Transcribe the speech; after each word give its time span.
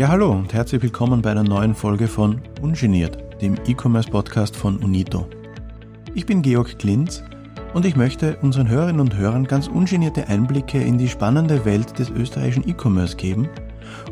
Ja, 0.00 0.08
hallo 0.08 0.30
und 0.30 0.54
herzlich 0.54 0.80
willkommen 0.80 1.20
bei 1.20 1.30
einer 1.30 1.42
neuen 1.42 1.74
Folge 1.74 2.08
von 2.08 2.40
Ungeniert, 2.62 3.18
dem 3.42 3.56
E-Commerce-Podcast 3.66 4.56
von 4.56 4.78
Unito. 4.78 5.28
Ich 6.14 6.24
bin 6.24 6.40
Georg 6.40 6.78
Klinz 6.78 7.22
und 7.74 7.84
ich 7.84 7.96
möchte 7.96 8.38
unseren 8.40 8.66
Hörerinnen 8.66 9.02
und 9.02 9.14
Hörern 9.14 9.44
ganz 9.44 9.68
ungenierte 9.68 10.26
Einblicke 10.26 10.80
in 10.80 10.96
die 10.96 11.06
spannende 11.06 11.66
Welt 11.66 11.98
des 11.98 12.08
österreichischen 12.08 12.66
E-Commerce 12.66 13.14
geben 13.14 13.50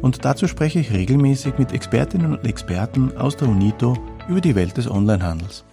und 0.02 0.26
dazu 0.26 0.46
spreche 0.46 0.78
ich 0.78 0.92
regelmäßig 0.92 1.56
mit 1.56 1.72
Expertinnen 1.72 2.34
und 2.34 2.44
Experten 2.44 3.16
aus 3.16 3.38
der 3.38 3.48
Unito 3.48 3.96
über 4.28 4.42
die 4.42 4.56
Welt 4.56 4.76
des 4.76 4.90
Onlinehandels. 4.90 5.64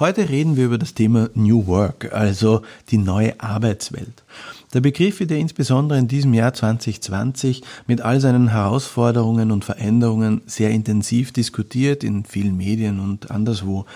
Heute 0.00 0.28
reden 0.28 0.56
wir 0.56 0.64
über 0.64 0.78
das 0.78 0.92
Thema 0.92 1.28
New 1.34 1.68
Work, 1.68 2.12
also 2.12 2.62
die 2.90 2.98
neue 2.98 3.38
Arbeitswelt. 3.38 4.24
Der 4.74 4.80
Begriff 4.80 5.20
wird 5.20 5.30
ja 5.30 5.36
insbesondere 5.36 6.00
in 6.00 6.08
diesem 6.08 6.34
Jahr 6.34 6.52
2020 6.52 7.62
mit 7.86 8.00
all 8.00 8.18
seinen 8.18 8.48
Herausforderungen 8.48 9.52
und 9.52 9.64
Veränderungen 9.64 10.42
sehr 10.46 10.70
intensiv 10.70 11.32
diskutiert 11.32 12.02
in 12.02 12.24
vielen 12.24 12.56
Medien 12.56 12.98
und 12.98 13.30
anderswo. 13.30 13.86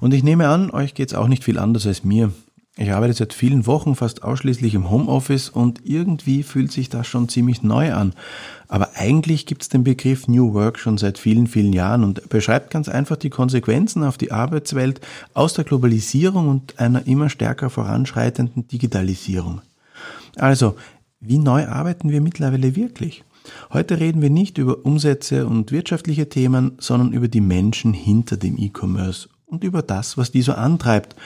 Und 0.00 0.12
ich 0.12 0.22
nehme 0.22 0.48
an, 0.48 0.70
euch 0.70 0.92
geht's 0.92 1.14
auch 1.14 1.28
nicht 1.28 1.44
viel 1.44 1.58
anders 1.58 1.86
als 1.86 2.04
mir. 2.04 2.30
Ich 2.76 2.92
arbeite 2.92 3.14
seit 3.14 3.32
vielen 3.32 3.66
Wochen 3.66 3.96
fast 3.96 4.22
ausschließlich 4.22 4.74
im 4.74 4.90
Homeoffice 4.90 5.48
und 5.48 5.80
irgendwie 5.84 6.42
fühlt 6.42 6.72
sich 6.72 6.90
das 6.90 7.06
schon 7.06 7.30
ziemlich 7.30 7.62
neu 7.62 7.94
an. 7.94 8.12
Aber 8.68 8.90
eigentlich 8.96 9.46
gibt 9.46 9.62
es 9.62 9.70
den 9.70 9.82
Begriff 9.82 10.28
New 10.28 10.52
Work 10.52 10.78
schon 10.78 10.98
seit 10.98 11.16
vielen, 11.16 11.46
vielen 11.46 11.72
Jahren 11.72 12.04
und 12.04 12.28
beschreibt 12.28 12.70
ganz 12.70 12.90
einfach 12.90 13.16
die 13.16 13.30
Konsequenzen 13.30 14.04
auf 14.04 14.18
die 14.18 14.30
Arbeitswelt 14.30 15.00
aus 15.32 15.54
der 15.54 15.64
Globalisierung 15.64 16.48
und 16.48 16.78
einer 16.78 17.06
immer 17.06 17.30
stärker 17.30 17.70
voranschreitenden 17.70 18.68
Digitalisierung. 18.68 19.62
Also, 20.40 20.76
wie 21.20 21.38
neu 21.38 21.66
arbeiten 21.66 22.10
wir 22.10 22.20
mittlerweile 22.20 22.76
wirklich? 22.76 23.24
Heute 23.72 23.98
reden 23.98 24.22
wir 24.22 24.30
nicht 24.30 24.58
über 24.58 24.84
Umsätze 24.84 25.46
und 25.46 25.72
wirtschaftliche 25.72 26.28
Themen, 26.28 26.72
sondern 26.78 27.12
über 27.12 27.28
die 27.28 27.40
Menschen 27.40 27.92
hinter 27.92 28.36
dem 28.36 28.58
E-Commerce 28.58 29.28
und 29.46 29.64
über 29.64 29.82
das, 29.82 30.18
was 30.18 30.30
die 30.30 30.42
so 30.42 30.52
antreibt 30.52 31.16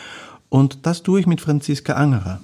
und 0.52 0.84
das 0.84 1.02
tue 1.02 1.18
ich 1.18 1.26
mit 1.26 1.40
Franziska 1.40 1.94
Angerer. 1.94 2.42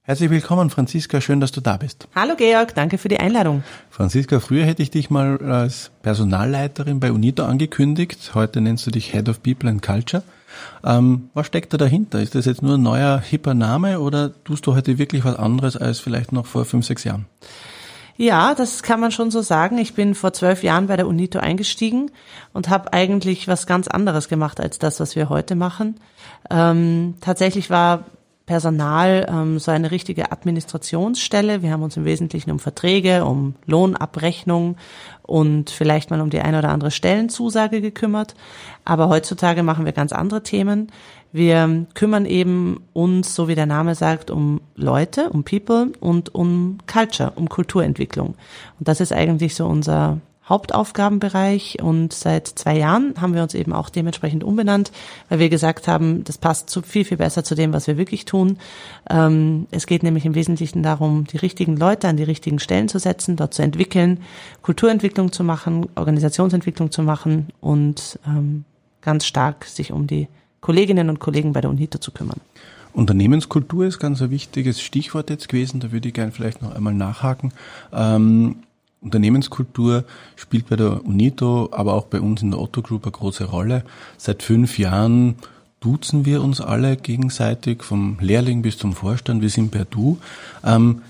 Herzlich 0.00 0.30
willkommen, 0.30 0.70
Franziska. 0.70 1.20
Schön, 1.20 1.40
dass 1.40 1.52
du 1.52 1.60
da 1.60 1.76
bist. 1.76 2.08
Hallo, 2.14 2.36
Georg. 2.36 2.74
Danke 2.74 2.96
für 2.96 3.10
die 3.10 3.20
Einladung. 3.20 3.62
Franziska, 3.90 4.40
früher 4.40 4.64
hätte 4.64 4.82
ich 4.82 4.90
dich 4.90 5.10
mal 5.10 5.36
als 5.42 5.90
Personalleiterin 6.00 7.00
bei 7.00 7.12
UNITO 7.12 7.44
angekündigt. 7.44 8.30
Heute 8.32 8.62
nennst 8.62 8.86
du 8.86 8.90
dich 8.90 9.12
Head 9.12 9.28
of 9.28 9.42
People 9.42 9.68
and 9.68 9.82
Culture. 9.82 10.22
Ähm, 10.84 11.30
was 11.34 11.46
steckt 11.46 11.72
da 11.72 11.76
dahinter? 11.76 12.20
Ist 12.20 12.34
das 12.34 12.46
jetzt 12.46 12.62
nur 12.62 12.74
ein 12.74 12.82
neuer, 12.82 13.20
hipper 13.20 13.54
Name 13.54 14.00
oder 14.00 14.32
tust 14.44 14.66
du 14.66 14.74
heute 14.74 14.98
wirklich 14.98 15.24
was 15.24 15.36
anderes 15.36 15.76
als 15.76 16.00
vielleicht 16.00 16.32
noch 16.32 16.46
vor 16.46 16.64
fünf, 16.64 16.86
sechs 16.86 17.04
Jahren? 17.04 17.26
Ja, 18.16 18.54
das 18.54 18.82
kann 18.82 18.98
man 18.98 19.12
schon 19.12 19.30
so 19.30 19.42
sagen. 19.42 19.78
Ich 19.78 19.94
bin 19.94 20.16
vor 20.16 20.32
zwölf 20.32 20.64
Jahren 20.64 20.88
bei 20.88 20.96
der 20.96 21.06
UNITO 21.06 21.38
eingestiegen 21.38 22.10
und 22.52 22.68
habe 22.68 22.92
eigentlich 22.92 23.46
was 23.46 23.68
ganz 23.68 23.86
anderes 23.86 24.28
gemacht 24.28 24.60
als 24.60 24.80
das, 24.80 24.98
was 24.98 25.14
wir 25.14 25.28
heute 25.28 25.54
machen. 25.54 26.00
Ähm, 26.50 27.14
tatsächlich 27.20 27.70
war 27.70 28.06
Personal 28.48 29.26
ähm, 29.28 29.58
so 29.58 29.70
eine 29.70 29.90
richtige 29.90 30.32
Administrationsstelle. 30.32 31.60
Wir 31.62 31.70
haben 31.70 31.82
uns 31.82 31.98
im 31.98 32.06
Wesentlichen 32.06 32.50
um 32.50 32.58
Verträge, 32.58 33.26
um 33.26 33.54
Lohnabrechnung 33.66 34.76
und 35.22 35.68
vielleicht 35.68 36.08
mal 36.08 36.22
um 36.22 36.30
die 36.30 36.40
eine 36.40 36.60
oder 36.60 36.70
andere 36.70 36.90
Stellenzusage 36.90 37.82
gekümmert. 37.82 38.34
Aber 38.86 39.10
heutzutage 39.10 39.62
machen 39.62 39.84
wir 39.84 39.92
ganz 39.92 40.14
andere 40.14 40.42
Themen. 40.42 40.90
Wir 41.30 41.84
kümmern 41.92 42.24
eben 42.24 42.80
uns, 42.94 43.34
so 43.34 43.48
wie 43.48 43.54
der 43.54 43.66
Name 43.66 43.94
sagt, 43.94 44.30
um 44.30 44.62
Leute, 44.76 45.28
um 45.28 45.44
People 45.44 45.92
und 46.00 46.34
um 46.34 46.78
Culture, 46.90 47.34
um 47.36 47.50
Kulturentwicklung. 47.50 48.28
Und 48.78 48.88
das 48.88 49.02
ist 49.02 49.12
eigentlich 49.12 49.56
so 49.56 49.66
unser 49.66 50.20
Hauptaufgabenbereich 50.48 51.78
und 51.82 52.12
seit 52.12 52.46
zwei 52.46 52.78
Jahren 52.78 53.14
haben 53.20 53.34
wir 53.34 53.42
uns 53.42 53.54
eben 53.54 53.72
auch 53.72 53.90
dementsprechend 53.90 54.44
umbenannt, 54.44 54.92
weil 55.28 55.38
wir 55.38 55.48
gesagt 55.48 55.88
haben, 55.88 56.24
das 56.24 56.38
passt 56.38 56.70
zu, 56.70 56.82
viel, 56.82 57.04
viel 57.04 57.16
besser 57.16 57.44
zu 57.44 57.54
dem, 57.54 57.72
was 57.72 57.86
wir 57.86 57.98
wirklich 57.98 58.24
tun. 58.24 58.58
Ähm, 59.10 59.66
es 59.70 59.86
geht 59.86 60.02
nämlich 60.02 60.24
im 60.24 60.34
Wesentlichen 60.34 60.82
darum, 60.82 61.24
die 61.24 61.36
richtigen 61.36 61.76
Leute 61.76 62.08
an 62.08 62.16
die 62.16 62.24
richtigen 62.24 62.58
Stellen 62.58 62.88
zu 62.88 62.98
setzen, 62.98 63.36
dort 63.36 63.54
zu 63.54 63.62
entwickeln, 63.62 64.20
Kulturentwicklung 64.62 65.32
zu 65.32 65.44
machen, 65.44 65.86
Organisationsentwicklung 65.96 66.90
zu 66.90 67.02
machen 67.02 67.48
und 67.60 68.18
ähm, 68.26 68.64
ganz 69.02 69.26
stark 69.26 69.64
sich 69.64 69.92
um 69.92 70.06
die 70.06 70.28
Kolleginnen 70.60 71.08
und 71.08 71.18
Kollegen 71.20 71.52
bei 71.52 71.60
der 71.60 71.70
UNITO 71.70 71.98
zu 71.98 72.10
kümmern. 72.10 72.40
Unternehmenskultur 72.92 73.86
ist 73.86 73.98
ganz 73.98 74.20
ein 74.22 74.30
wichtiges 74.30 74.80
Stichwort 74.80 75.30
jetzt 75.30 75.48
gewesen, 75.48 75.80
da 75.80 75.92
würde 75.92 76.08
ich 76.08 76.14
gerne 76.14 76.32
vielleicht 76.32 76.62
noch 76.62 76.74
einmal 76.74 76.94
nachhaken. 76.94 77.52
Ähm, 77.92 78.56
Unternehmenskultur 79.00 80.04
spielt 80.36 80.68
bei 80.68 80.76
der 80.76 81.04
UNITO, 81.04 81.68
aber 81.72 81.94
auch 81.94 82.06
bei 82.06 82.20
uns 82.20 82.42
in 82.42 82.50
der 82.50 82.60
Otto 82.60 82.82
Group 82.82 83.04
eine 83.04 83.12
große 83.12 83.44
Rolle. 83.44 83.84
Seit 84.16 84.42
fünf 84.42 84.78
Jahren 84.78 85.36
duzen 85.80 86.24
wir 86.24 86.42
uns 86.42 86.60
alle 86.60 86.96
gegenseitig, 86.96 87.84
vom 87.84 88.18
Lehrling 88.20 88.62
bis 88.62 88.78
zum 88.78 88.94
Vorstand, 88.94 89.42
wir 89.42 89.50
sind 89.50 89.70
per 89.70 89.84
Du. 89.84 90.18
Ähm, 90.64 91.02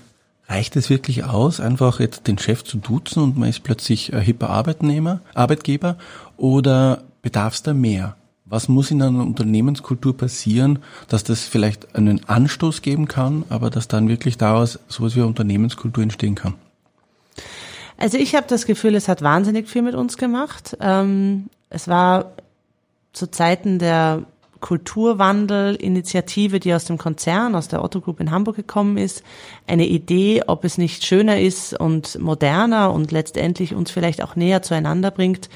reicht 0.47 0.75
es 0.75 0.89
wirklich 0.89 1.23
aus, 1.23 1.59
einfach 1.59 1.99
jetzt 1.99 2.27
den 2.27 2.37
Chef 2.37 2.63
zu 2.63 2.77
duzen 2.77 3.23
und 3.23 3.37
man 3.37 3.49
ist 3.49 3.63
plötzlich 3.63 4.13
ein 4.13 4.21
hipper 4.21 4.49
Arbeitnehmer, 4.49 5.21
Arbeitgeber 5.33 5.97
oder 6.37 7.03
bedarf 7.21 7.53
es 7.53 7.63
da 7.63 7.73
mehr? 7.73 8.15
Was 8.45 8.67
muss 8.67 8.89
in 8.89 9.01
einer 9.01 9.23
Unternehmenskultur 9.23 10.17
passieren, 10.17 10.79
dass 11.07 11.23
das 11.23 11.43
vielleicht 11.43 11.95
einen 11.95 12.27
Anstoß 12.27 12.81
geben 12.81 13.07
kann, 13.07 13.43
aber 13.49 13.69
dass 13.69 13.87
dann 13.87 14.09
wirklich 14.09 14.37
daraus 14.37 14.79
sowas 14.87 15.15
wie 15.15 15.19
eine 15.19 15.27
Unternehmenskultur 15.27 16.01
entstehen 16.01 16.33
kann? 16.33 16.55
Also 17.99 18.17
ich 18.17 18.33
habe 18.33 18.47
das 18.47 18.65
Gefühl, 18.65 18.95
es 18.95 19.09
hat 19.09 19.21
wahnsinnig 19.21 19.67
viel 19.67 19.81
mit 19.81 19.93
uns 19.93 20.17
gemacht. 20.17 20.77
Ähm, 20.79 21.49
es 21.69 21.89
war 21.89 22.31
zu 23.11 23.29
Zeiten 23.29 23.77
der 23.77 24.23
Kulturwandel-Initiative, 24.61 26.61
die 26.61 26.73
aus 26.73 26.85
dem 26.85 26.97
Konzern, 26.97 27.55
aus 27.55 27.67
der 27.67 27.83
Otto 27.83 27.99
Group 27.99 28.21
in 28.21 28.31
Hamburg 28.31 28.55
gekommen 28.55 28.97
ist, 28.97 29.21
eine 29.67 29.85
Idee, 29.85 30.43
ob 30.47 30.63
es 30.63 30.77
nicht 30.77 31.05
schöner 31.05 31.41
ist 31.41 31.77
und 31.77 32.17
moderner 32.19 32.93
und 32.93 33.11
letztendlich 33.11 33.75
uns 33.75 33.91
vielleicht 33.91 34.23
auch 34.23 34.37
näher 34.37 34.61
zueinander 34.61 35.11
bringt, 35.11 35.49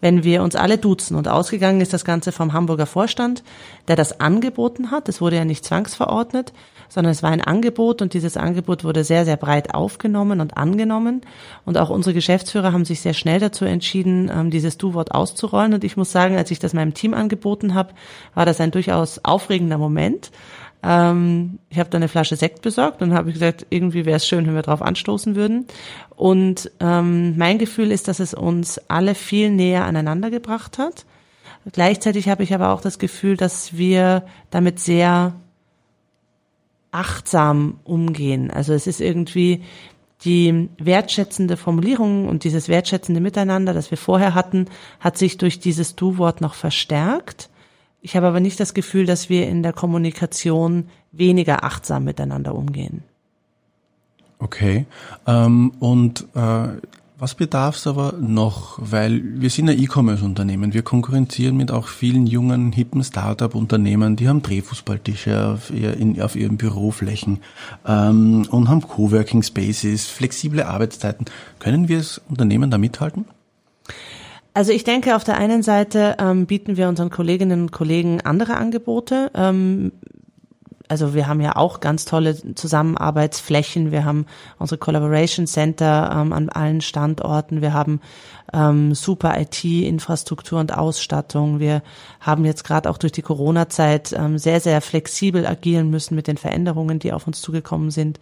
wenn 0.00 0.22
wir 0.22 0.44
uns 0.44 0.54
alle 0.54 0.78
duzen. 0.78 1.16
Und 1.16 1.26
ausgegangen 1.26 1.80
ist 1.80 1.92
das 1.92 2.04
Ganze 2.04 2.30
vom 2.30 2.52
Hamburger 2.52 2.86
Vorstand, 2.86 3.42
der 3.88 3.96
das 3.96 4.20
angeboten 4.20 4.92
hat. 4.92 5.08
Es 5.08 5.20
wurde 5.20 5.36
ja 5.36 5.44
nicht 5.44 5.64
zwangsverordnet, 5.64 6.52
sondern 6.88 7.12
es 7.12 7.22
war 7.22 7.30
ein 7.30 7.40
Angebot 7.40 8.02
und 8.02 8.14
dieses 8.14 8.36
Angebot 8.36 8.84
wurde 8.84 9.04
sehr, 9.04 9.24
sehr 9.24 9.36
breit 9.36 9.74
aufgenommen 9.74 10.40
und 10.40 10.56
angenommen. 10.56 11.20
Und 11.64 11.78
auch 11.78 11.90
unsere 11.90 12.14
Geschäftsführer 12.14 12.72
haben 12.72 12.84
sich 12.84 13.00
sehr 13.00 13.14
schnell 13.14 13.40
dazu 13.40 13.64
entschieden, 13.64 14.30
ähm, 14.34 14.50
dieses 14.50 14.78
Du-Wort 14.78 15.12
auszurollen. 15.12 15.74
Und 15.74 15.84
ich 15.84 15.96
muss 15.96 16.12
sagen, 16.12 16.36
als 16.36 16.50
ich 16.50 16.58
das 16.58 16.74
meinem 16.74 16.94
Team 16.94 17.14
angeboten 17.14 17.74
habe, 17.74 17.94
war 18.34 18.46
das 18.46 18.60
ein 18.60 18.70
durchaus 18.70 19.20
aufregender 19.24 19.78
Moment. 19.78 20.30
Ähm, 20.82 21.58
ich 21.70 21.78
habe 21.78 21.90
da 21.90 21.96
eine 21.96 22.08
Flasche 22.08 22.36
Sekt 22.36 22.62
besorgt 22.62 23.02
und 23.02 23.12
habe 23.12 23.32
gesagt, 23.32 23.66
irgendwie 23.70 24.04
wäre 24.04 24.16
es 24.16 24.26
schön, 24.26 24.46
wenn 24.46 24.54
wir 24.54 24.62
darauf 24.62 24.82
anstoßen 24.82 25.34
würden. 25.34 25.66
Und 26.16 26.70
ähm, 26.80 27.36
mein 27.36 27.58
Gefühl 27.58 27.90
ist, 27.90 28.08
dass 28.08 28.20
es 28.20 28.34
uns 28.34 28.80
alle 28.88 29.14
viel 29.14 29.50
näher 29.50 29.84
aneinander 29.84 30.30
gebracht 30.30 30.78
hat. 30.78 31.04
Gleichzeitig 31.72 32.28
habe 32.28 32.44
ich 32.44 32.54
aber 32.54 32.70
auch 32.70 32.80
das 32.80 32.98
Gefühl, 32.98 33.36
dass 33.36 33.76
wir 33.76 34.24
damit 34.50 34.78
sehr 34.78 35.34
achtsam 36.90 37.80
umgehen. 37.84 38.50
Also 38.50 38.72
es 38.72 38.86
ist 38.86 39.00
irgendwie 39.00 39.62
die 40.24 40.68
wertschätzende 40.78 41.56
Formulierung 41.56 42.28
und 42.28 42.44
dieses 42.44 42.68
wertschätzende 42.68 43.20
Miteinander, 43.20 43.72
das 43.72 43.90
wir 43.90 43.98
vorher 43.98 44.34
hatten, 44.34 44.66
hat 44.98 45.16
sich 45.16 45.38
durch 45.38 45.60
dieses 45.60 45.94
Du-Wort 45.94 46.40
noch 46.40 46.54
verstärkt. 46.54 47.50
Ich 48.00 48.16
habe 48.16 48.26
aber 48.26 48.40
nicht 48.40 48.58
das 48.58 48.74
Gefühl, 48.74 49.06
dass 49.06 49.28
wir 49.28 49.48
in 49.48 49.62
der 49.62 49.72
Kommunikation 49.72 50.88
weniger 51.12 51.64
achtsam 51.64 52.04
miteinander 52.04 52.54
umgehen. 52.54 53.04
Okay. 54.38 54.86
Ähm, 55.26 55.72
und 55.80 56.26
äh, 56.34 56.68
was 57.18 57.34
bedarf 57.34 57.76
es 57.76 57.86
aber 57.88 58.14
noch? 58.20 58.78
Weil 58.80 59.20
wir 59.24 59.50
sind 59.50 59.68
ein 59.68 59.78
E-Commerce-Unternehmen. 59.78 60.72
Wir 60.72 60.82
konkurrenzieren 60.82 61.56
mit 61.56 61.72
auch 61.72 61.88
vielen 61.88 62.28
jungen, 62.28 62.70
hippen 62.70 63.02
Start-up-Unternehmen, 63.02 64.14
die 64.14 64.28
haben 64.28 64.40
Drehfußballtische 64.40 65.48
auf, 65.48 65.70
ihr, 65.70 65.96
in, 65.96 66.22
auf 66.22 66.36
ihren 66.36 66.56
Büroflächen 66.56 67.40
ähm, 67.86 68.46
und 68.50 68.68
haben 68.68 68.82
Coworking 68.82 69.42
Spaces, 69.42 70.06
flexible 70.06 70.62
Arbeitszeiten. 70.62 71.26
Können 71.58 71.88
wir 71.88 71.98
als 71.98 72.20
Unternehmen 72.28 72.70
da 72.70 72.78
mithalten? 72.78 73.24
Also 74.54 74.72
ich 74.72 74.84
denke, 74.84 75.16
auf 75.16 75.24
der 75.24 75.38
einen 75.38 75.62
Seite 75.64 76.16
ähm, 76.20 76.46
bieten 76.46 76.76
wir 76.76 76.88
unseren 76.88 77.10
Kolleginnen 77.10 77.62
und 77.62 77.72
Kollegen 77.72 78.20
andere 78.20 78.56
Angebote. 78.56 79.30
Ähm, 79.34 79.90
also 80.88 81.14
wir 81.14 81.26
haben 81.26 81.40
ja 81.40 81.56
auch 81.56 81.80
ganz 81.80 82.04
tolle 82.04 82.54
Zusammenarbeitsflächen. 82.54 83.92
Wir 83.92 84.04
haben 84.04 84.26
unsere 84.58 84.78
Collaboration 84.78 85.46
Center 85.46 86.10
ähm, 86.14 86.32
an 86.32 86.48
allen 86.48 86.80
Standorten. 86.80 87.60
Wir 87.60 87.74
haben 87.74 88.00
ähm, 88.52 88.94
super 88.94 89.38
IT-Infrastruktur 89.38 90.58
und 90.58 90.76
Ausstattung. 90.76 91.60
Wir 91.60 91.82
haben 92.20 92.44
jetzt 92.44 92.64
gerade 92.64 92.88
auch 92.88 92.98
durch 92.98 93.12
die 93.12 93.22
Corona-Zeit 93.22 94.12
ähm, 94.12 94.38
sehr, 94.38 94.60
sehr 94.60 94.80
flexibel 94.80 95.46
agieren 95.46 95.90
müssen 95.90 96.14
mit 96.14 96.26
den 96.26 96.38
Veränderungen, 96.38 96.98
die 96.98 97.12
auf 97.12 97.26
uns 97.26 97.42
zugekommen 97.42 97.90
sind. 97.90 98.18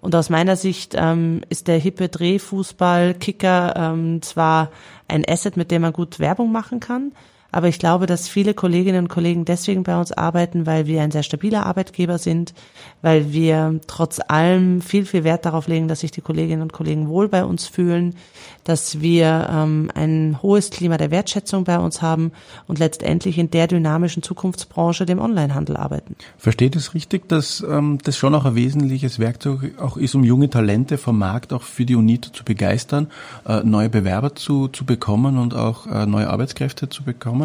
Und 0.00 0.14
aus 0.14 0.30
meiner 0.30 0.56
Sicht 0.56 0.94
ähm, 0.96 1.42
ist 1.48 1.68
der 1.68 1.78
hippe 1.78 2.08
Drehfußball, 2.08 3.14
Kicker 3.14 3.74
ähm, 3.76 4.22
zwar 4.22 4.70
ein 5.06 5.24
Asset, 5.26 5.56
mit 5.56 5.70
dem 5.70 5.82
man 5.82 5.92
gut 5.92 6.18
Werbung 6.18 6.50
machen 6.50 6.80
kann, 6.80 7.12
aber 7.50 7.68
ich 7.68 7.78
glaube, 7.78 8.06
dass 8.06 8.28
viele 8.28 8.52
Kolleginnen 8.52 9.04
und 9.04 9.08
Kollegen 9.08 9.46
deswegen 9.46 9.82
bei 9.82 9.98
uns 9.98 10.12
arbeiten, 10.12 10.66
weil 10.66 10.86
wir 10.86 11.00
ein 11.00 11.10
sehr 11.10 11.22
stabiler 11.22 11.64
Arbeitgeber 11.64 12.18
sind, 12.18 12.52
weil 13.00 13.32
wir 13.32 13.80
trotz 13.86 14.20
allem 14.28 14.82
viel, 14.82 15.06
viel 15.06 15.24
Wert 15.24 15.46
darauf 15.46 15.66
legen, 15.66 15.88
dass 15.88 16.00
sich 16.00 16.10
die 16.10 16.20
Kolleginnen 16.20 16.60
und 16.60 16.74
Kollegen 16.74 17.08
wohl 17.08 17.28
bei 17.28 17.44
uns 17.44 17.66
fühlen, 17.66 18.16
dass 18.64 19.00
wir 19.00 19.48
ähm, 19.50 19.90
ein 19.94 20.38
hohes 20.42 20.68
Klima 20.68 20.98
der 20.98 21.10
Wertschätzung 21.10 21.64
bei 21.64 21.78
uns 21.78 22.02
haben 22.02 22.32
und 22.66 22.78
letztendlich 22.78 23.38
in 23.38 23.50
der 23.50 23.66
dynamischen 23.66 24.22
Zukunftsbranche, 24.22 25.06
dem 25.06 25.18
Onlinehandel, 25.18 25.78
arbeiten. 25.78 26.16
Versteht 26.36 26.76
es 26.76 26.92
richtig, 26.92 27.28
dass 27.28 27.64
ähm, 27.66 27.98
das 28.04 28.18
schon 28.18 28.34
auch 28.34 28.44
ein 28.44 28.56
wesentliches 28.56 29.18
Werkzeug 29.18 29.72
auch 29.80 29.96
ist, 29.96 30.14
um 30.14 30.22
junge 30.22 30.50
Talente 30.50 30.98
vom 30.98 31.18
Markt 31.18 31.54
auch 31.54 31.62
für 31.62 31.86
die 31.86 31.94
UNITO 31.94 32.30
zu 32.30 32.44
begeistern, 32.44 33.06
äh, 33.46 33.62
neue 33.64 33.88
Bewerber 33.88 34.34
zu, 34.34 34.68
zu 34.68 34.84
bekommen 34.84 35.38
und 35.38 35.54
auch 35.54 35.86
äh, 35.86 36.04
neue 36.04 36.28
Arbeitskräfte 36.28 36.90
zu 36.90 37.04
bekommen? 37.04 37.37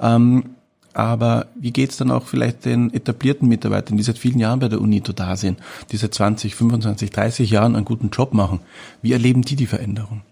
Ähm, 0.00 0.44
aber 0.94 1.46
wie 1.54 1.70
geht's 1.70 1.96
dann 1.96 2.10
auch 2.10 2.26
vielleicht 2.26 2.64
den 2.64 2.92
etablierten 2.92 3.48
Mitarbeitern, 3.48 3.96
die 3.96 4.02
seit 4.02 4.18
vielen 4.18 4.40
Jahren 4.40 4.58
bei 4.58 4.68
der 4.68 4.80
UNITO 4.80 5.12
da 5.12 5.36
sind, 5.36 5.60
die 5.92 5.96
seit 5.96 6.14
20, 6.14 6.54
25, 6.56 7.10
30 7.10 7.50
Jahren 7.50 7.76
einen 7.76 7.84
guten 7.84 8.10
Job 8.10 8.34
machen? 8.34 8.60
Wie 9.00 9.12
erleben 9.12 9.42
die 9.42 9.54
die 9.54 9.66
Veränderung? 9.66 10.22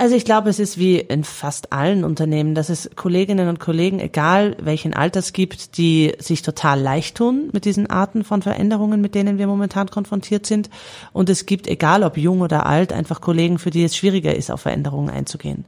Also 0.00 0.16
ich 0.16 0.24
glaube, 0.24 0.48
es 0.48 0.58
ist 0.58 0.78
wie 0.78 0.98
in 0.98 1.24
fast 1.24 1.74
allen 1.74 2.04
Unternehmen, 2.04 2.54
dass 2.54 2.70
es 2.70 2.88
Kolleginnen 2.96 3.48
und 3.48 3.60
Kollegen, 3.60 4.00
egal 4.00 4.56
welchen 4.58 4.94
Alters 4.94 5.34
gibt, 5.34 5.76
die 5.76 6.14
sich 6.18 6.40
total 6.40 6.80
leicht 6.80 7.18
tun 7.18 7.50
mit 7.52 7.66
diesen 7.66 7.88
Arten 7.90 8.24
von 8.24 8.40
Veränderungen, 8.40 9.02
mit 9.02 9.14
denen 9.14 9.36
wir 9.36 9.46
momentan 9.46 9.90
konfrontiert 9.90 10.46
sind. 10.46 10.70
Und 11.12 11.28
es 11.28 11.44
gibt, 11.44 11.66
egal 11.66 12.02
ob 12.02 12.16
jung 12.16 12.40
oder 12.40 12.64
alt, 12.64 12.94
einfach 12.94 13.20
Kollegen, 13.20 13.58
für 13.58 13.70
die 13.70 13.84
es 13.84 13.94
schwieriger 13.94 14.34
ist, 14.34 14.50
auf 14.50 14.62
Veränderungen 14.62 15.10
einzugehen. 15.10 15.66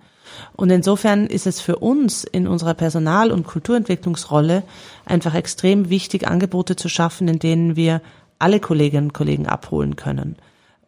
Und 0.54 0.70
insofern 0.70 1.26
ist 1.26 1.46
es 1.46 1.60
für 1.60 1.76
uns 1.76 2.24
in 2.24 2.46
unserer 2.46 2.74
Personal- 2.74 3.32
und 3.32 3.46
Kulturentwicklungsrolle 3.46 4.62
einfach 5.04 5.34
extrem 5.34 5.90
wichtig, 5.90 6.26
Angebote 6.26 6.76
zu 6.76 6.88
schaffen, 6.88 7.28
in 7.28 7.38
denen 7.38 7.76
wir 7.76 8.00
alle 8.38 8.60
Kolleginnen 8.60 9.08
und 9.08 9.14
Kollegen 9.14 9.46
abholen 9.46 9.96
können 9.96 10.36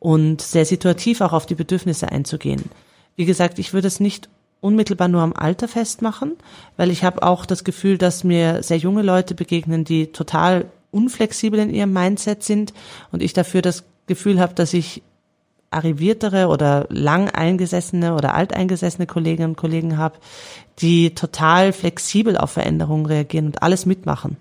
und 0.01 0.43
sehr 0.43 0.67
situativ 0.67 1.21
auch 1.23 1.33
auf 1.33 1.47
die 1.47 1.55
Bedürfnisse 1.55 2.11
einzugehen. 2.11 2.65
Wie 3.17 3.25
gesagt, 3.25 3.59
ich 3.59 3.73
würde 3.73 3.89
es 3.89 4.01
nicht 4.01 4.29
unmittelbar 4.61 5.09
nur 5.09 5.23
am 5.23 5.33
Alter 5.33 5.69
festmachen, 5.69 6.37
weil 6.77 6.91
ich 6.91 7.05
habe 7.05 7.23
auch 7.23 7.47
das 7.47 7.65
Gefühl, 7.65 7.97
dass 7.97 8.25
mir 8.25 8.63
sehr 8.63 8.77
junge 8.79 9.03
Leute 9.03 9.35
begegnen, 9.35 9.85
die 9.85 10.09
total 10.09 10.67
unflexibel 10.91 11.59
in 11.59 11.71
ihrem 11.71 11.93
Mindset 11.93 12.43
sind 12.43 12.73
und 13.13 13.23
ich 13.23 13.33
dafür 13.33 13.63
das 13.63 13.85
Gefühl 14.07 14.41
habe, 14.41 14.55
dass 14.55 14.75
ich 14.75 15.03
arriviertere 15.75 16.49
oder 16.49 16.87
lang 16.89 17.29
eingesessene 17.31 18.15
oder 18.15 18.35
alteingesessene 18.35 19.07
Kolleginnen 19.07 19.51
und 19.51 19.57
Kollegen 19.57 19.99
habe, 19.99 20.17
die 20.79 21.15
total 21.15 21.73
flexibel 21.73 22.37
auf 22.37 22.53
Veränderungen 22.53 23.07
reagieren 23.07 23.47
und 23.47 23.63
alles 23.63 23.87
mitmachen. 23.87 24.37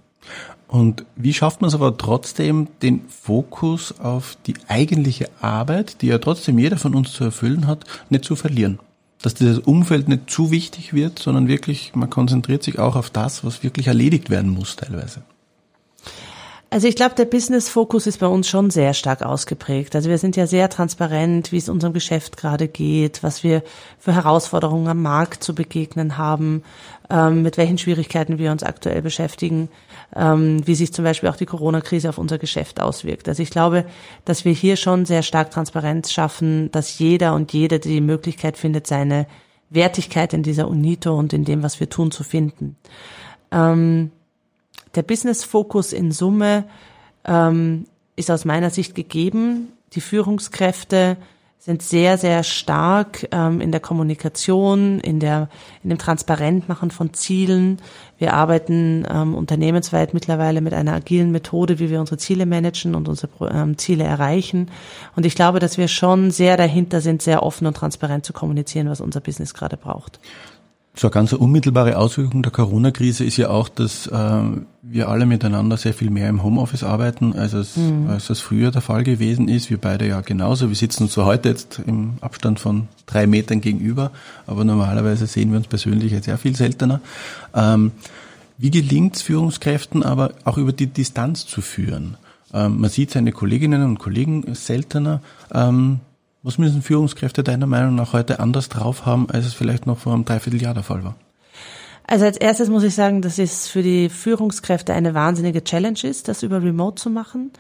Und 0.68 1.06
wie 1.16 1.34
schafft 1.34 1.62
man 1.62 1.68
es 1.68 1.76
aber 1.76 1.98
trotzdem, 1.98 2.68
den 2.82 3.02
Fokus 3.08 4.00
auf 4.00 4.38
die 4.48 4.56
eigentliche 4.68 5.30
Arbeit, 5.40 6.02
die 6.02 6.08
ja 6.08 6.18
trotzdem 6.18 6.58
jeder 6.58 6.78
von 6.78 6.96
uns 6.96 7.14
zu 7.14 7.26
erfüllen 7.26 7.68
hat, 7.68 7.86
nicht 8.10 8.26
zu 8.26 8.36
verlieren? 8.36 8.80
Dass 9.22 9.36
dieses 9.36 9.60
Umfeld 9.60 10.08
nicht 10.08 10.32
zu 10.32 10.50
wichtig 10.50 10.94
wird, 10.94 11.20
sondern 11.20 11.48
wirklich, 11.48 11.92
man 11.94 12.10
konzentriert 12.10 12.64
sich 12.64 12.80
auch 12.80 12.96
auf 12.96 13.12
das, 13.12 13.46
was 13.46 13.62
wirklich 13.62 13.88
erledigt 13.88 14.32
werden 14.32 14.50
muss 14.50 14.76
teilweise. 14.76 15.22
Also 16.74 16.88
ich 16.88 16.96
glaube, 16.96 17.14
der 17.14 17.26
Business-Fokus 17.26 18.08
ist 18.08 18.18
bei 18.18 18.26
uns 18.26 18.50
schon 18.50 18.72
sehr 18.72 18.96
stark 18.96 19.22
ausgeprägt. 19.22 19.96
Also 19.96 20.10
wir 20.10 20.18
sind 20.18 20.36
ja 20.36 20.48
sehr 20.48 20.72
transparent, 20.72 21.52
wie 21.52 21.58
es 21.58 21.70
unserem 21.70 21.94
Geschäft 21.94 22.36
gerade 22.36 22.68
geht, 22.68 23.22
was 23.22 23.44
wir 23.44 23.62
für 24.00 24.16
Herausforderungen 24.16 24.88
am 24.88 25.04
Markt 25.04 25.44
zu 25.44 25.54
begegnen 25.54 26.18
haben, 26.18 26.64
ähm, 27.12 27.44
mit 27.44 27.58
welchen 27.58 27.78
Schwierigkeiten 27.78 28.40
wir 28.40 28.52
uns 28.52 28.64
aktuell 28.64 29.04
beschäftigen, 29.04 29.70
ähm, 30.16 30.66
wie 30.66 30.74
sich 30.74 30.92
zum 30.92 31.06
Beispiel 31.06 31.30
auch 31.30 31.36
die 31.36 31.46
Corona-Krise 31.46 32.10
auf 32.10 32.18
unser 32.18 32.40
Geschäft 32.40 32.82
auswirkt. 32.82 33.30
Also 33.30 33.44
ich 33.44 33.52
glaube, 33.52 33.86
dass 34.26 34.44
wir 34.44 34.54
hier 34.54 34.76
schon 34.76 35.06
sehr 35.06 35.22
stark 35.22 35.52
Transparenz 35.52 36.12
schaffen, 36.12 36.72
dass 36.72 36.98
jeder 36.98 37.36
und 37.36 37.54
jede 37.54 37.78
die 37.78 38.02
Möglichkeit 38.02 38.58
findet, 38.58 38.88
seine 38.88 39.28
Wertigkeit 39.70 40.34
in 40.34 40.42
dieser 40.42 40.68
UNITO 40.68 41.16
und 41.16 41.34
in 41.34 41.46
dem, 41.46 41.62
was 41.62 41.80
wir 41.80 41.92
tun, 41.92 42.10
zu 42.10 42.24
finden. 42.24 42.78
Ähm, 43.52 44.10
der 44.96 45.04
Business-Fokus 45.04 45.94
in 45.94 46.12
Summe 46.12 46.66
ähm, 47.26 47.86
ist 48.16 48.30
aus 48.32 48.46
meiner 48.46 48.70
Sicht 48.70 48.96
gegeben. 48.96 49.74
Die 49.94 50.02
Führungskräfte 50.02 51.18
sind 51.64 51.82
sehr, 51.82 52.18
sehr 52.18 52.44
stark 52.44 53.26
ähm, 53.32 53.62
in 53.62 53.72
der 53.72 53.80
Kommunikation, 53.80 55.00
in, 55.00 55.22
der, 55.22 55.48
in 55.82 55.92
dem 55.92 55.98
Transparentmachen 55.98 56.92
von 56.92 57.14
Zielen. 57.14 57.78
Wir 58.18 58.34
arbeiten 58.34 59.08
ähm, 59.10 59.34
unternehmensweit 59.34 60.14
mittlerweile 60.14 60.60
mit 60.60 60.74
einer 60.74 60.94
agilen 60.94 61.32
Methode, 61.32 61.80
wie 61.80 61.90
wir 61.90 62.02
unsere 62.02 62.18
Ziele 62.18 62.46
managen 62.46 62.96
und 62.96 63.08
unsere 63.08 63.50
ähm, 63.50 63.78
Ziele 63.78 64.04
erreichen. 64.04 64.72
Und 65.16 65.26
ich 65.26 65.36
glaube, 65.36 65.60
dass 65.60 65.78
wir 65.78 65.88
schon 65.88 66.32
sehr 66.32 66.58
dahinter 66.58 67.00
sind, 67.00 67.22
sehr 67.22 67.44
offen 67.44 67.66
und 67.66 67.78
transparent 67.78 68.26
zu 68.26 68.34
kommunizieren, 68.34 68.90
was 68.90 69.00
unser 69.00 69.22
Business 69.22 69.54
gerade 69.54 69.78
braucht. 69.78 70.20
So 70.96 71.08
eine 71.08 71.14
ganz 71.14 71.34
unmittelbare 71.34 71.98
Auswirkung 71.98 72.44
der 72.44 72.52
Corona-Krise 72.52 73.26
ist 73.26 73.38
ja 73.38 73.50
auch, 73.50 73.68
dass 73.68 74.06
äh, 74.06 74.42
wir 74.84 75.10
alle 75.10 75.26
miteinander 75.26 75.76
sehr 75.76 75.96
viel 75.96 76.12
mehr 76.12 76.30
im 76.30 76.44
Homeoffice 76.44 76.84
arbeiten, 76.84 77.34
als 77.34 77.54
es, 77.54 77.78
mhm. 77.78 78.08
als 78.10 78.30
es 78.30 78.42
früher 78.42 78.70
der 78.70 78.84
Fall 78.84 79.04
gewesen 79.04 79.48
ist. 79.48 79.72
Wir 79.72 79.80
beide 79.80 80.08
ja 80.08 80.22
genauso. 80.22 80.70
Wir 80.70 80.76
sitzen 80.76 81.04
uns 81.04 81.14
so 81.14 81.26
heute 81.26 81.50
jetzt 81.50 81.82
im 81.88 82.14
Abstand 82.22 82.60
von 82.60 82.88
drei 83.08 83.26
Metern 83.26 83.60
gegenüber, 83.60 84.12
aber 84.46 84.66
normalerweise 84.66 85.26
sehen 85.26 85.50
wir 85.50 85.58
uns 85.58 85.68
persönlich 85.68 86.12
jetzt 86.12 86.26
sehr 86.26 86.38
viel 86.38 86.56
seltener. 86.56 87.02
Ähm, 87.56 87.92
wie 88.60 88.70
gelingt 88.70 89.16
es 89.16 89.24
Führungskräften 89.24 90.04
aber 90.04 90.34
auch 90.46 90.60
über 90.60 90.74
die 90.74 90.88
Distanz 90.88 91.48
zu 91.48 91.62
führen? 91.62 92.18
Ähm, 92.54 92.80
man 92.80 92.92
sieht 92.92 93.10
seine 93.10 93.32
Kolleginnen 93.32 93.84
und 93.84 93.98
Kollegen 93.98 94.54
seltener. 94.54 95.22
Ähm, 95.52 96.02
was 96.44 96.58
müssen 96.58 96.82
Führungskräfte 96.82 97.44
deiner 97.44 97.68
Meinung 97.68 97.96
nach 97.96 98.14
heute 98.14 98.40
anders 98.40 98.70
drauf 98.70 99.06
haben, 99.06 99.30
als 99.30 99.46
es 99.46 99.54
vielleicht 99.54 99.88
noch 99.88 99.98
vor 99.98 100.14
einem 100.14 100.26
Dreivierteljahr 100.26 100.74
der 100.74 100.84
Fall 100.84 101.04
war? 101.04 101.16
Also 102.06 102.26
als 102.26 102.38
erstes 102.38 102.70
muss 102.70 102.84
ich 102.84 102.94
sagen, 102.94 103.22
dass 103.22 103.40
es 103.40 103.70
für 103.70 103.82
die 103.82 104.10
Führungskräfte 104.10 104.94
eine 104.94 105.14
wahnsinnige 105.14 105.64
Challenge 105.64 106.00
ist, 106.04 106.28
das 106.28 106.44
über 106.44 106.62
Remote 106.62 107.02
zu 107.02 107.10
machen, 107.10 107.52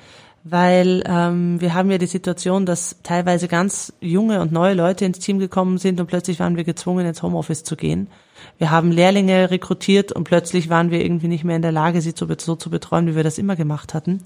weil 0.44 1.02
ähm, 1.06 1.62
wir 1.62 1.74
haben 1.74 1.90
ja 1.90 1.98
die 1.98 2.08
Situation, 2.08 2.66
dass 2.66 2.98
teilweise 3.04 3.48
ganz 3.48 3.94
junge 4.02 4.42
und 4.42 4.52
neue 4.52 4.74
Leute 4.74 5.06
ins 5.06 5.20
Team 5.20 5.40
gekommen 5.40 5.78
sind 5.78 6.02
und 6.02 6.08
plötzlich 6.08 6.42
waren 6.42 6.58
wir 6.58 6.66
gezwungen, 6.66 7.06
ins 7.06 7.24
Homeoffice 7.24 7.64
zu 7.64 7.78
gehen. 7.78 8.10
Wir 8.58 8.70
haben 8.70 8.92
Lehrlinge 8.92 9.50
rekrutiert 9.50 10.12
und 10.12 10.26
plötzlich 10.26 10.70
waren 10.70 10.92
wir 10.92 11.02
irgendwie 11.02 11.30
nicht 11.30 11.46
mehr 11.46 11.56
in 11.56 11.62
der 11.62 11.72
Lage, 11.72 12.02
sie 12.02 12.14
so 12.14 12.56
zu 12.58 12.70
betreuen, 12.70 13.08
wie 13.08 13.16
wir 13.16 13.24
das 13.24 13.38
immer 13.38 13.56
gemacht 13.56 13.94
hatten. 13.94 14.22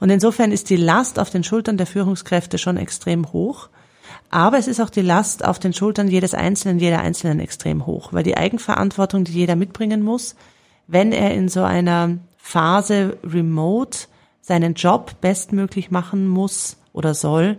Und 0.00 0.10
insofern 0.10 0.52
ist 0.52 0.68
die 0.68 0.76
Last 0.76 1.18
auf 1.18 1.30
den 1.30 1.42
Schultern 1.42 1.78
der 1.78 1.86
Führungskräfte 1.86 2.58
schon 2.58 2.76
extrem 2.76 3.32
hoch. 3.32 3.70
Aber 4.34 4.58
es 4.58 4.66
ist 4.66 4.80
auch 4.80 4.90
die 4.90 5.00
Last 5.00 5.44
auf 5.44 5.60
den 5.60 5.72
Schultern 5.72 6.08
jedes 6.08 6.34
Einzelnen, 6.34 6.80
jeder 6.80 6.98
Einzelnen 6.98 7.38
extrem 7.38 7.86
hoch, 7.86 8.12
weil 8.12 8.24
die 8.24 8.36
Eigenverantwortung, 8.36 9.22
die 9.22 9.30
jeder 9.30 9.54
mitbringen 9.54 10.02
muss, 10.02 10.34
wenn 10.88 11.12
er 11.12 11.32
in 11.32 11.48
so 11.48 11.62
einer 11.62 12.18
Phase 12.36 13.16
remote 13.22 13.96
seinen 14.40 14.74
Job 14.74 15.20
bestmöglich 15.20 15.92
machen 15.92 16.26
muss 16.26 16.78
oder 16.92 17.14
soll, 17.14 17.58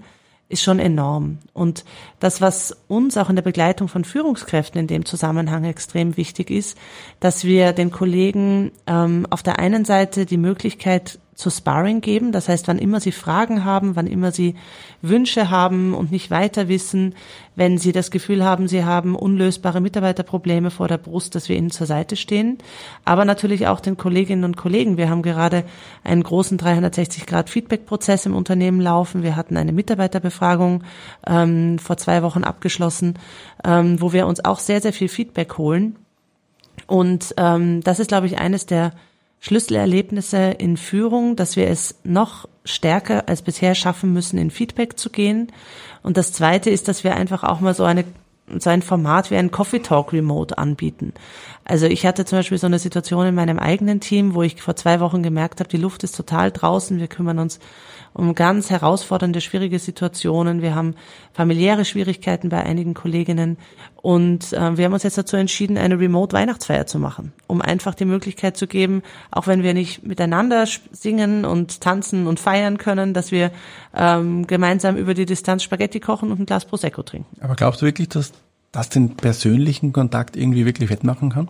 ist 0.49 0.63
schon 0.63 0.79
enorm. 0.79 1.37
Und 1.53 1.85
das, 2.19 2.41
was 2.41 2.75
uns 2.89 3.15
auch 3.15 3.29
in 3.29 3.37
der 3.37 3.43
Begleitung 3.43 3.87
von 3.87 4.03
Führungskräften 4.03 4.81
in 4.81 4.87
dem 4.87 5.05
Zusammenhang 5.05 5.63
extrem 5.63 6.17
wichtig 6.17 6.51
ist, 6.51 6.77
dass 7.21 7.45
wir 7.45 7.71
den 7.71 7.89
Kollegen 7.89 8.73
ähm, 8.85 9.25
auf 9.29 9.43
der 9.43 9.59
einen 9.59 9.85
Seite 9.85 10.25
die 10.25 10.35
Möglichkeit 10.35 11.19
zu 11.35 11.49
Sparring 11.49 11.99
geben. 11.99 12.31
Das 12.31 12.47
heißt, 12.47 12.67
wann 12.67 12.79
immer 12.79 13.01
Sie 13.01 13.11
Fragen 13.11 13.65
haben, 13.65 13.95
wann 13.95 14.07
immer 14.07 14.31
Sie 14.31 14.55
Wünsche 15.01 15.49
haben 15.49 15.93
und 15.93 16.11
nicht 16.11 16.31
weiter 16.31 16.69
wissen, 16.69 17.13
wenn 17.55 17.77
Sie 17.77 17.91
das 17.91 18.09
Gefühl 18.09 18.43
haben, 18.43 18.67
Sie 18.67 18.85
haben 18.85 19.15
unlösbare 19.15 19.81
Mitarbeiterprobleme 19.81 20.71
vor 20.71 20.87
der 20.87 20.97
Brust, 20.97 21.35
dass 21.35 21.49
wir 21.49 21.57
Ihnen 21.57 21.71
zur 21.71 21.87
Seite 21.87 22.15
stehen. 22.15 22.57
Aber 23.03 23.25
natürlich 23.25 23.67
auch 23.67 23.81
den 23.81 23.97
Kolleginnen 23.97 24.45
und 24.45 24.55
Kollegen. 24.55 24.97
Wir 24.97 25.09
haben 25.09 25.21
gerade 25.21 25.65
einen 26.03 26.23
großen 26.23 26.57
360-Grad-Feedback-Prozess 26.57 28.25
im 28.25 28.35
Unternehmen 28.35 28.79
laufen. 28.79 29.21
Wir 29.21 29.35
hatten 29.35 29.57
eine 29.57 29.73
Mitarbeiterbefragung 29.73 30.83
ähm, 31.27 31.79
vor 31.79 31.97
zwei 31.97 32.23
Wochen 32.23 32.45
abgeschlossen, 32.45 33.19
ähm, 33.65 33.99
wo 34.01 34.13
wir 34.13 34.25
uns 34.25 34.43
auch 34.43 34.59
sehr, 34.59 34.79
sehr 34.79 34.93
viel 34.93 35.09
Feedback 35.09 35.57
holen. 35.57 35.97
Und 36.87 37.33
ähm, 37.37 37.81
das 37.81 37.99
ist, 37.99 38.07
glaube 38.07 38.27
ich, 38.27 38.37
eines 38.37 38.65
der 38.65 38.93
Schlüsselerlebnisse 39.45 40.55
in 40.57 40.75
Führung, 40.75 41.35
dass 41.35 41.55
wir 41.55 41.67
es 41.67 41.99
noch 42.03 42.49
stärker 42.63 43.29
als 43.29 43.43
bisher 43.43 43.75
schaffen 43.75 44.11
müssen, 44.11 44.39
in 44.39 44.49
Feedback 44.49 44.97
zu 44.97 45.11
gehen. 45.11 45.51
Und 46.01 46.17
das 46.17 46.33
Zweite 46.33 46.71
ist, 46.71 46.87
dass 46.87 47.03
wir 47.03 47.15
einfach 47.15 47.43
auch 47.43 47.59
mal 47.59 47.75
so 47.75 47.83
eine 47.83 48.05
so 48.59 48.69
ein 48.69 48.81
Format 48.81 49.31
wie 49.31 49.37
ein 49.37 49.51
Coffee 49.51 49.79
Talk 49.79 50.13
Remote 50.13 50.57
anbieten. 50.57 51.13
Also 51.67 51.87
ich 51.87 52.05
hatte 52.05 52.25
zum 52.25 52.39
Beispiel 52.39 52.59
so 52.59 52.67
eine 52.67 52.77
Situation 52.77 53.25
in 53.25 53.33
meinem 53.33 53.57
eigenen 53.57 53.99
Team, 53.99 54.35
wo 54.35 54.43
ich 54.43 54.61
vor 54.61 54.75
zwei 54.75 54.99
Wochen 54.99 55.23
gemerkt 55.23 55.59
habe, 55.59 55.67
die 55.67 55.77
Luft 55.77 56.03
ist 56.03 56.15
total 56.15 56.51
draußen, 56.51 56.99
wir 56.99 57.07
kümmern 57.07 57.39
uns 57.39 57.59
um 58.13 58.33
ganz 58.33 58.69
herausfordernde, 58.69 59.41
schwierige 59.41 59.77
Situationen. 59.77 60.61
Wir 60.61 60.73
haben 60.73 60.95
familiäre 61.33 61.83
Schwierigkeiten 61.83 62.47
bei 62.47 62.63
einigen 62.63 62.93
Kolleginnen 62.93 63.57
und 63.97 64.53
äh, 64.53 64.77
wir 64.77 64.85
haben 64.85 64.93
uns 64.93 65.03
jetzt 65.03 65.17
dazu 65.17 65.35
entschieden, 65.35 65.77
eine 65.77 65.99
Remote-Weihnachtsfeier 65.99 66.85
zu 66.85 66.97
machen, 66.97 67.33
um 67.47 67.61
einfach 67.61 67.93
die 67.93 68.05
Möglichkeit 68.05 68.55
zu 68.55 68.67
geben, 68.67 69.01
auch 69.31 69.47
wenn 69.47 69.63
wir 69.63 69.73
nicht 69.73 70.05
miteinander 70.05 70.65
singen 70.91 71.43
und 71.43 71.81
tanzen 71.81 72.27
und 72.27 72.39
feiern 72.39 72.77
können, 72.77 73.13
dass 73.13 73.31
wir 73.31 73.51
ähm, 73.93 74.47
gemeinsam 74.47 74.95
über 74.95 75.13
die 75.13 75.25
Distanz 75.25 75.63
Spaghetti 75.63 75.99
kochen 75.99 76.31
und 76.31 76.39
ein 76.39 76.45
Glas 76.45 76.63
Prosecco 76.63 77.03
trinken. 77.03 77.35
Aber 77.41 77.55
glaubst 77.55 77.81
du 77.81 77.85
wirklich, 77.85 78.07
dass 78.07 78.31
das 78.75 78.89
den 78.89 79.15
persönlichen 79.15 79.93
Kontakt 79.93 80.35
irgendwie 80.35 80.65
wirklich 80.65 80.89
wettmachen 80.89 81.31
kann? 81.31 81.49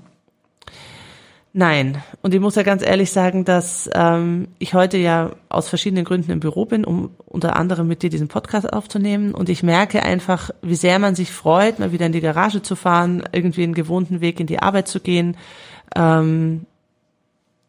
Nein. 1.57 2.03
Und 2.21 2.33
ich 2.33 2.41
muss 2.41 2.55
ja 2.55 2.63
ganz 2.63 2.85
ehrlich 2.85 3.11
sagen, 3.11 3.45
dass 3.45 3.89
ähm, 3.93 4.49
ich 4.59 4.73
heute 4.73 4.97
ja 4.97 5.31
aus 5.47 5.69
verschiedenen 5.69 6.03
Gründen 6.03 6.31
im 6.31 6.41
Büro 6.41 6.65
bin, 6.65 6.83
um 6.83 7.11
unter 7.25 7.55
anderem 7.55 7.87
mit 7.87 8.03
dir 8.03 8.09
diesen 8.09 8.27
Podcast 8.27 8.73
aufzunehmen. 8.73 9.33
Und 9.33 9.47
ich 9.47 9.63
merke 9.63 10.03
einfach, 10.03 10.49
wie 10.61 10.75
sehr 10.75 10.99
man 10.99 11.15
sich 11.15 11.31
freut, 11.31 11.79
mal 11.79 11.93
wieder 11.93 12.07
in 12.07 12.11
die 12.11 12.19
Garage 12.19 12.61
zu 12.61 12.75
fahren, 12.75 13.23
irgendwie 13.31 13.63
einen 13.63 13.73
gewohnten 13.73 14.19
Weg 14.19 14.41
in 14.41 14.47
die 14.47 14.59
Arbeit 14.59 14.89
zu 14.89 14.99
gehen, 14.99 15.37
ähm, 15.95 16.65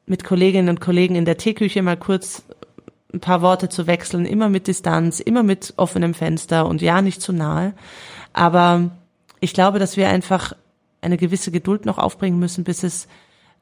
mit 0.04 0.24
Kolleginnen 0.24 0.68
und 0.68 0.80
Kollegen 0.80 1.14
in 1.14 1.24
der 1.24 1.36
Teeküche 1.36 1.80
mal 1.82 1.96
kurz 1.96 2.42
ein 3.14 3.20
paar 3.20 3.40
Worte 3.40 3.68
zu 3.68 3.86
wechseln, 3.86 4.26
immer 4.26 4.48
mit 4.48 4.66
Distanz, 4.66 5.20
immer 5.20 5.44
mit 5.44 5.74
offenem 5.76 6.12
Fenster 6.12 6.66
und 6.66 6.82
ja, 6.82 7.02
nicht 7.02 7.22
zu 7.22 7.32
nahe. 7.32 7.72
Aber 8.32 8.90
ich 9.40 9.52
glaube, 9.54 9.78
dass 9.78 9.96
wir 9.96 10.08
einfach 10.08 10.54
eine 11.00 11.16
gewisse 11.16 11.50
Geduld 11.50 11.86
noch 11.86 11.98
aufbringen 11.98 12.38
müssen, 12.38 12.64
bis 12.64 12.82
es 12.82 13.08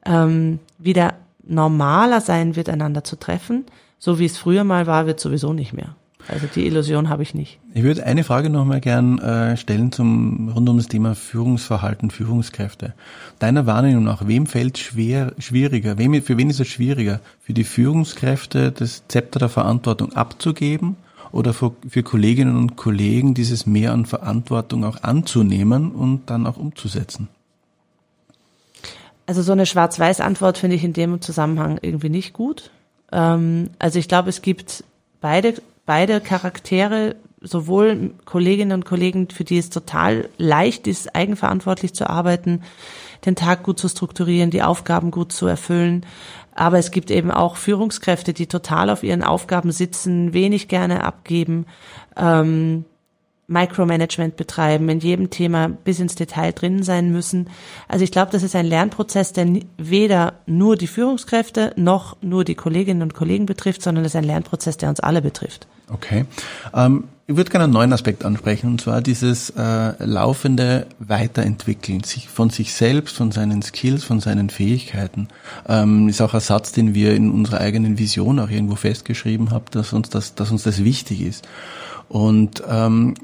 ähm, 0.05 0.59
wieder 0.77 1.15
normaler 1.43 2.21
sein 2.21 2.55
wird, 2.55 2.69
einander 2.69 3.03
zu 3.03 3.17
treffen. 3.17 3.65
So 3.99 4.19
wie 4.19 4.25
es 4.25 4.37
früher 4.37 4.63
mal 4.63 4.87
war, 4.87 5.05
wird 5.05 5.19
sowieso 5.19 5.53
nicht 5.53 5.73
mehr. 5.73 5.95
Also 6.27 6.47
die 6.47 6.65
Illusion 6.65 7.09
habe 7.09 7.21
ich 7.21 7.35
nicht. 7.35 7.59
Ich 7.75 7.83
würde 7.83 8.03
eine 8.03 8.23
Frage 8.23 8.49
noch 8.49 8.65
mal 8.65 8.81
gern 8.81 9.19
äh, 9.19 9.57
stellen 9.57 9.91
zum 9.91 10.49
rund 10.49 10.67
um 10.67 10.77
das 10.77 10.87
Thema 10.87 11.13
Führungsverhalten, 11.13 12.09
Führungskräfte. 12.09 12.95
Deiner 13.37 13.67
Wahrnehmung 13.67 14.03
nach, 14.03 14.27
wem 14.27 14.47
fällt 14.47 14.79
schwer, 14.79 15.33
schwieriger, 15.37 15.99
wem, 15.99 16.19
für 16.23 16.37
wen 16.37 16.49
ist 16.49 16.59
es 16.59 16.67
schwieriger, 16.67 17.19
für 17.41 17.53
die 17.53 17.63
Führungskräfte 17.63 18.71
das 18.71 19.03
Zepter 19.07 19.37
der 19.37 19.49
Verantwortung 19.49 20.13
abzugeben 20.13 20.95
oder 21.35 21.53
für, 21.53 21.75
für 21.87 22.01
Kolleginnen 22.01 22.55
und 22.55 22.77
Kollegen 22.77 23.33
dieses 23.33 23.65
Mehr 23.65 23.91
an 23.91 24.05
Verantwortung 24.05 24.85
auch 24.85 25.03
anzunehmen 25.03 25.91
und 25.91 26.29
dann 26.29 26.47
auch 26.47 26.55
umzusetzen? 26.55 27.27
Also 29.25 29.41
so 29.41 29.51
eine 29.51 29.65
Schwarz-Weiß-Antwort 29.65 30.57
finde 30.57 30.77
ich 30.77 30.83
in 30.83 30.93
dem 30.93 31.19
Zusammenhang 31.19 31.77
irgendwie 31.81 32.09
nicht 32.09 32.31
gut. 32.31 32.71
Ähm, 33.11 33.71
also 33.79 33.99
ich 33.99 34.07
glaube, 34.07 34.29
es 34.29 34.41
gibt 34.41 34.85
beide, 35.19 35.55
beide 35.85 36.21
Charaktere, 36.21 37.17
sowohl 37.41 38.11
Kolleginnen 38.23 38.71
und 38.71 38.85
Kollegen, 38.85 39.29
für 39.29 39.43
die 39.43 39.57
es 39.57 39.69
total 39.69 40.29
leicht 40.37 40.87
ist, 40.87 41.15
eigenverantwortlich 41.15 41.93
zu 41.93 42.09
arbeiten, 42.09 42.61
den 43.25 43.35
Tag 43.35 43.63
gut 43.63 43.77
zu 43.77 43.89
strukturieren, 43.89 44.51
die 44.51 44.63
Aufgaben 44.63 45.11
gut 45.11 45.33
zu 45.33 45.47
erfüllen. 45.47 46.05
Aber 46.55 46.79
es 46.79 46.91
gibt 46.91 47.11
eben 47.11 47.31
auch 47.31 47.57
Führungskräfte, 47.57 48.33
die 48.33 48.47
total 48.47 48.89
auf 48.89 49.03
ihren 49.03 49.23
Aufgaben 49.23 49.71
sitzen, 49.71 50.33
wenig 50.33 50.67
gerne 50.67 51.03
abgeben, 51.03 51.65
ähm, 52.17 52.85
Micromanagement 53.47 54.37
betreiben, 54.37 54.89
in 54.89 54.99
jedem 54.99 55.29
Thema 55.29 55.67
bis 55.67 55.99
ins 55.99 56.15
Detail 56.15 56.51
drin 56.51 56.81
sein 56.81 57.11
müssen. 57.11 57.49
Also 57.87 58.03
ich 58.03 58.11
glaube, 58.11 58.31
das 58.31 58.41
ist 58.41 58.55
ein 58.55 58.65
Lernprozess, 58.65 59.33
der 59.33 59.47
weder 59.77 60.33
nur 60.47 60.77
die 60.77 60.87
Führungskräfte 60.87 61.73
noch 61.75 62.17
nur 62.21 62.43
die 62.43 62.55
Kolleginnen 62.55 63.03
und 63.03 63.13
Kollegen 63.13 63.45
betrifft, 63.45 63.83
sondern 63.83 64.03
es 64.03 64.13
ist 64.13 64.15
ein 64.15 64.23
Lernprozess, 64.23 64.77
der 64.77 64.89
uns 64.89 64.99
alle 64.99 65.21
betrifft. 65.21 65.67
Okay. 65.91 66.25
Ähm, 66.73 67.03
ich 67.27 67.35
würde 67.35 67.49
gerne 67.49 67.63
einen 67.63 67.73
neuen 67.73 67.93
Aspekt 67.93 68.23
ansprechen, 68.23 68.67
und 68.67 68.81
zwar 68.81 69.01
dieses 69.01 69.49
äh, 69.51 69.93
laufende 70.03 70.85
Weiterentwickeln 70.99 72.03
sich 72.03 72.29
von 72.29 72.51
sich 72.51 72.73
selbst, 72.73 73.15
von 73.15 73.31
seinen 73.31 73.63
Skills, 73.63 74.03
von 74.03 74.19
seinen 74.19 74.51
Fähigkeiten. 74.51 75.29
Ähm, 75.67 76.07
ist 76.07 76.21
auch 76.21 76.35
ein 76.35 76.39
Satz, 76.39 76.71
den 76.71 76.93
wir 76.93 77.15
in 77.15 77.31
unserer 77.31 77.61
eigenen 77.61 77.97
Vision 77.97 78.39
auch 78.39 78.49
irgendwo 78.49 78.75
festgeschrieben 78.75 79.49
haben, 79.49 79.65
dass 79.71 79.91
uns 79.91 80.09
das, 80.09 80.35
dass 80.35 80.51
uns 80.51 80.61
das 80.63 80.83
wichtig 80.83 81.21
ist. 81.21 81.47
Und 82.09 82.61
ähm, 82.69 83.15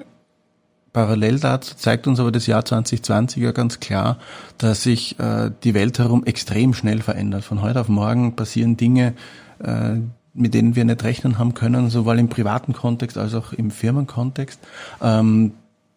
Parallel 0.93 1.39
dazu 1.39 1.75
zeigt 1.75 2.07
uns 2.07 2.19
aber 2.19 2.31
das 2.31 2.47
Jahr 2.47 2.65
2020 2.65 3.41
ja 3.41 3.51
ganz 3.51 3.79
klar, 3.79 4.17
dass 4.57 4.83
sich 4.83 5.17
äh, 5.19 5.51
die 5.63 5.75
Welt 5.75 5.99
herum 5.99 6.25
extrem 6.25 6.73
schnell 6.73 7.01
verändert. 7.01 7.43
Von 7.43 7.61
heute 7.61 7.79
auf 7.79 7.87
morgen 7.87 8.35
passieren 8.35 8.77
Dinge, 8.77 9.13
äh, 9.59 9.97
mit 10.33 10.53
denen 10.53 10.75
wir 10.75 10.85
nicht 10.85 11.03
rechnen 11.03 11.37
haben 11.37 11.53
können, 11.53 11.89
sowohl 11.89 12.19
im 12.19 12.29
privaten 12.29 12.73
Kontext 12.73 13.17
als 13.17 13.33
auch 13.33 13.53
im 13.53 13.71
Firmenkontext. 13.71 14.59
Ähm, 15.01 15.53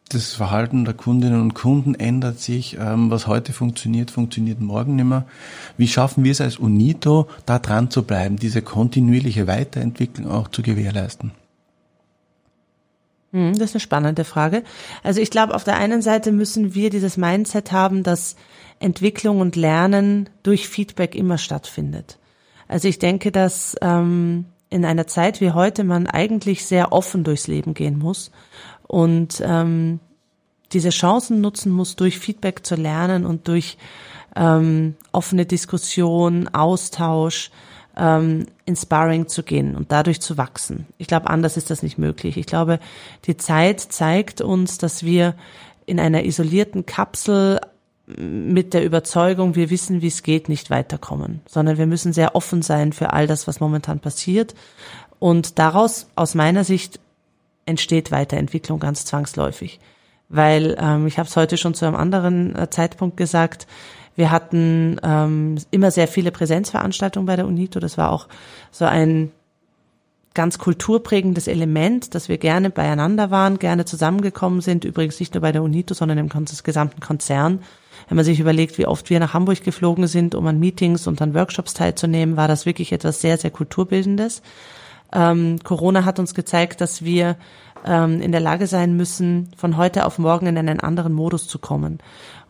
das 0.08 0.34
Verhalten 0.34 0.84
der 0.84 0.94
Kundinnen 0.94 1.40
und 1.40 1.54
Kunden 1.54 1.94
ändert 1.94 2.38
sich. 2.38 2.76
Ähm, 2.78 3.10
was 3.10 3.26
heute 3.26 3.52
funktioniert, 3.52 4.10
funktioniert 4.10 4.60
morgen 4.60 4.96
nicht 4.96 5.06
mehr. 5.06 5.24
Wie 5.76 5.88
schaffen 5.88 6.24
wir 6.24 6.32
es 6.32 6.40
als 6.40 6.58
UNITO, 6.58 7.28
da 7.46 7.58
dran 7.58 7.90
zu 7.90 8.02
bleiben, 8.02 8.36
diese 8.36 8.62
kontinuierliche 8.62 9.46
Weiterentwicklung 9.46 10.30
auch 10.30 10.48
zu 10.48 10.62
gewährleisten? 10.62 11.32
Hm, 13.32 13.54
das 13.58 13.70
ist 13.70 13.74
eine 13.74 13.80
spannende 13.80 14.24
Frage. 14.24 14.62
Also 15.02 15.20
ich 15.20 15.30
glaube, 15.30 15.54
auf 15.54 15.64
der 15.64 15.78
einen 15.78 16.02
Seite 16.02 16.32
müssen 16.32 16.74
wir 16.74 16.90
dieses 16.90 17.16
Mindset 17.16 17.72
haben, 17.72 18.02
dass 18.02 18.36
Entwicklung 18.78 19.40
und 19.40 19.56
Lernen 19.56 20.28
durch 20.42 20.68
Feedback 20.68 21.14
immer 21.14 21.38
stattfindet. 21.38 22.18
Also 22.74 22.88
ich 22.88 22.98
denke, 22.98 23.30
dass 23.30 23.76
ähm, 23.82 24.46
in 24.68 24.84
einer 24.84 25.06
Zeit 25.06 25.40
wie 25.40 25.52
heute 25.52 25.84
man 25.84 26.08
eigentlich 26.08 26.66
sehr 26.66 26.92
offen 26.92 27.22
durchs 27.22 27.46
Leben 27.46 27.72
gehen 27.72 28.00
muss 28.00 28.32
und 28.88 29.40
ähm, 29.46 30.00
diese 30.72 30.90
Chancen 30.90 31.40
nutzen 31.40 31.70
muss, 31.70 31.94
durch 31.94 32.18
Feedback 32.18 32.66
zu 32.66 32.74
lernen 32.74 33.26
und 33.26 33.46
durch 33.46 33.78
ähm, 34.34 34.96
offene 35.12 35.46
Diskussion, 35.46 36.48
Austausch, 36.48 37.52
ähm, 37.96 38.46
ins 38.64 38.82
Sparring 38.82 39.28
zu 39.28 39.44
gehen 39.44 39.76
und 39.76 39.92
dadurch 39.92 40.20
zu 40.20 40.36
wachsen. 40.36 40.88
Ich 40.98 41.06
glaube, 41.06 41.30
anders 41.30 41.56
ist 41.56 41.70
das 41.70 41.84
nicht 41.84 41.96
möglich. 41.96 42.36
Ich 42.36 42.46
glaube, 42.46 42.80
die 43.26 43.36
Zeit 43.36 43.78
zeigt 43.78 44.40
uns, 44.40 44.78
dass 44.78 45.04
wir 45.04 45.36
in 45.86 46.00
einer 46.00 46.24
isolierten 46.24 46.86
Kapsel 46.86 47.60
mit 48.06 48.74
der 48.74 48.84
Überzeugung, 48.84 49.54
wir 49.54 49.70
wissen, 49.70 50.02
wie 50.02 50.08
es 50.08 50.22
geht, 50.22 50.48
nicht 50.48 50.70
weiterkommen, 50.70 51.40
sondern 51.46 51.78
wir 51.78 51.86
müssen 51.86 52.12
sehr 52.12 52.36
offen 52.36 52.60
sein 52.60 52.92
für 52.92 53.12
all 53.12 53.26
das, 53.26 53.46
was 53.46 53.60
momentan 53.60 54.00
passiert. 54.00 54.54
Und 55.18 55.58
daraus, 55.58 56.08
aus 56.14 56.34
meiner 56.34 56.64
Sicht, 56.64 57.00
entsteht 57.66 58.10
Weiterentwicklung 58.10 58.78
ganz 58.78 59.06
zwangsläufig. 59.06 59.80
Weil 60.28 60.76
ähm, 60.78 61.06
ich 61.06 61.18
habe 61.18 61.28
es 61.28 61.36
heute 61.36 61.56
schon 61.56 61.74
zu 61.74 61.86
einem 61.86 61.96
anderen 61.96 62.54
äh, 62.56 62.68
Zeitpunkt 62.68 63.16
gesagt, 63.16 63.66
wir 64.16 64.30
hatten 64.30 65.00
ähm, 65.02 65.56
immer 65.70 65.90
sehr 65.90 66.08
viele 66.08 66.30
Präsenzveranstaltungen 66.30 67.26
bei 67.26 67.36
der 67.36 67.46
UNITO. 67.46 67.80
Das 67.80 67.98
war 67.98 68.12
auch 68.12 68.28
so 68.70 68.84
ein 68.84 69.32
ganz 70.34 70.58
kulturprägendes 70.58 71.46
Element, 71.46 72.14
dass 72.14 72.28
wir 72.28 72.38
gerne 72.38 72.70
beieinander 72.70 73.30
waren, 73.30 73.58
gerne 73.58 73.84
zusammengekommen 73.84 74.60
sind. 74.60 74.84
Übrigens 74.84 75.20
nicht 75.20 75.34
nur 75.34 75.40
bei 75.40 75.52
der 75.52 75.62
UNITO, 75.62 75.94
sondern 75.94 76.18
im 76.18 76.28
gesamten 76.28 77.00
Konzern. 77.00 77.60
Wenn 78.08 78.16
man 78.16 78.24
sich 78.24 78.40
überlegt, 78.40 78.78
wie 78.78 78.86
oft 78.86 79.10
wir 79.10 79.20
nach 79.20 79.34
Hamburg 79.34 79.62
geflogen 79.64 80.06
sind, 80.06 80.34
um 80.34 80.46
an 80.46 80.58
Meetings 80.58 81.06
und 81.06 81.20
an 81.22 81.34
Workshops 81.34 81.74
teilzunehmen, 81.74 82.36
war 82.36 82.48
das 82.48 82.66
wirklich 82.66 82.92
etwas 82.92 83.20
sehr, 83.20 83.38
sehr 83.38 83.50
kulturbildendes. 83.50 84.42
Ähm, 85.12 85.58
Corona 85.62 86.04
hat 86.04 86.18
uns 86.18 86.34
gezeigt, 86.34 86.80
dass 86.80 87.04
wir 87.04 87.36
ähm, 87.84 88.20
in 88.20 88.32
der 88.32 88.40
Lage 88.40 88.66
sein 88.66 88.96
müssen, 88.96 89.50
von 89.56 89.76
heute 89.76 90.06
auf 90.06 90.18
morgen 90.18 90.46
in 90.46 90.58
einen 90.58 90.80
anderen 90.80 91.12
Modus 91.12 91.46
zu 91.46 91.58
kommen. 91.58 91.98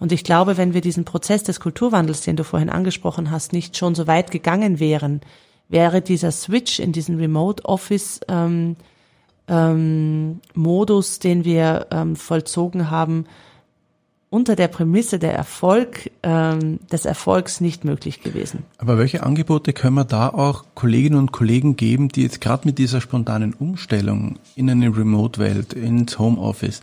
Und 0.00 0.12
ich 0.12 0.24
glaube, 0.24 0.56
wenn 0.56 0.74
wir 0.74 0.80
diesen 0.80 1.04
Prozess 1.04 1.42
des 1.42 1.60
Kulturwandels, 1.60 2.22
den 2.22 2.36
du 2.36 2.44
vorhin 2.44 2.70
angesprochen 2.70 3.30
hast, 3.30 3.52
nicht 3.52 3.76
schon 3.76 3.94
so 3.94 4.06
weit 4.06 4.30
gegangen 4.30 4.80
wären, 4.80 5.20
wäre 5.68 6.02
dieser 6.02 6.30
Switch 6.30 6.78
in 6.78 6.92
diesen 6.92 7.18
Remote 7.18 7.64
Office 7.64 8.20
ähm, 8.28 8.76
ähm, 9.48 10.40
Modus, 10.54 11.18
den 11.18 11.44
wir 11.44 11.86
ähm, 11.90 12.16
vollzogen 12.16 12.90
haben, 12.90 13.26
unter 14.34 14.56
der 14.56 14.66
Prämisse 14.66 15.20
der 15.20 15.32
Erfolg 15.32 16.10
ähm, 16.24 16.80
des 16.90 17.04
Erfolgs 17.04 17.60
nicht 17.60 17.84
möglich 17.84 18.20
gewesen. 18.20 18.64
Aber 18.78 18.98
welche 18.98 19.22
Angebote 19.22 19.72
können 19.72 19.94
wir 19.94 20.04
da 20.04 20.28
auch 20.28 20.64
Kolleginnen 20.74 21.20
und 21.20 21.30
Kollegen 21.30 21.76
geben, 21.76 22.08
die 22.08 22.22
jetzt 22.22 22.40
gerade 22.40 22.66
mit 22.66 22.78
dieser 22.78 23.00
spontanen 23.00 23.54
Umstellung 23.54 24.40
in 24.56 24.68
eine 24.68 24.88
Remote-Welt, 24.88 25.74
ins 25.74 26.18
Homeoffice, 26.18 26.82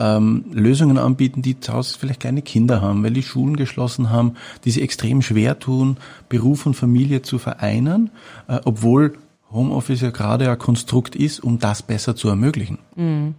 ähm, 0.00 0.46
Lösungen 0.50 0.98
anbieten, 0.98 1.40
die 1.40 1.60
zu 1.60 1.72
Hause 1.72 1.96
vielleicht 1.96 2.18
kleine 2.18 2.42
Kinder 2.42 2.82
haben, 2.82 3.04
weil 3.04 3.12
die 3.12 3.22
Schulen 3.22 3.56
geschlossen 3.56 4.10
haben, 4.10 4.34
die 4.64 4.72
sie 4.72 4.82
extrem 4.82 5.22
schwer 5.22 5.60
tun, 5.60 5.98
Beruf 6.28 6.66
und 6.66 6.74
Familie 6.74 7.22
zu 7.22 7.38
vereinen, 7.38 8.10
äh, 8.48 8.58
obwohl 8.64 9.14
Homeoffice 9.50 10.02
ja 10.02 10.10
gerade 10.10 10.50
ein 10.50 10.58
Konstrukt 10.58 11.16
ist, 11.16 11.40
um 11.40 11.58
das 11.58 11.82
besser 11.82 12.14
zu 12.14 12.28
ermöglichen. 12.28 12.78
Mhm. 12.96 13.34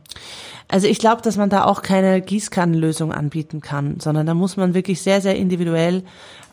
Also 0.68 0.88
ich 0.88 1.00
glaube, 1.00 1.22
dass 1.24 1.38
man 1.38 1.50
da 1.50 1.66
auch 1.66 1.82
keine 1.82 2.22
Gießkannenlösung 2.22 3.12
anbieten 3.12 3.60
kann, 3.60 4.00
sondern 4.00 4.28
da 4.28 4.36
muss 4.36 4.56
man 4.56 4.75
wirklich 4.75 5.01
sehr, 5.01 5.20
sehr 5.20 5.36
individuell 5.36 6.04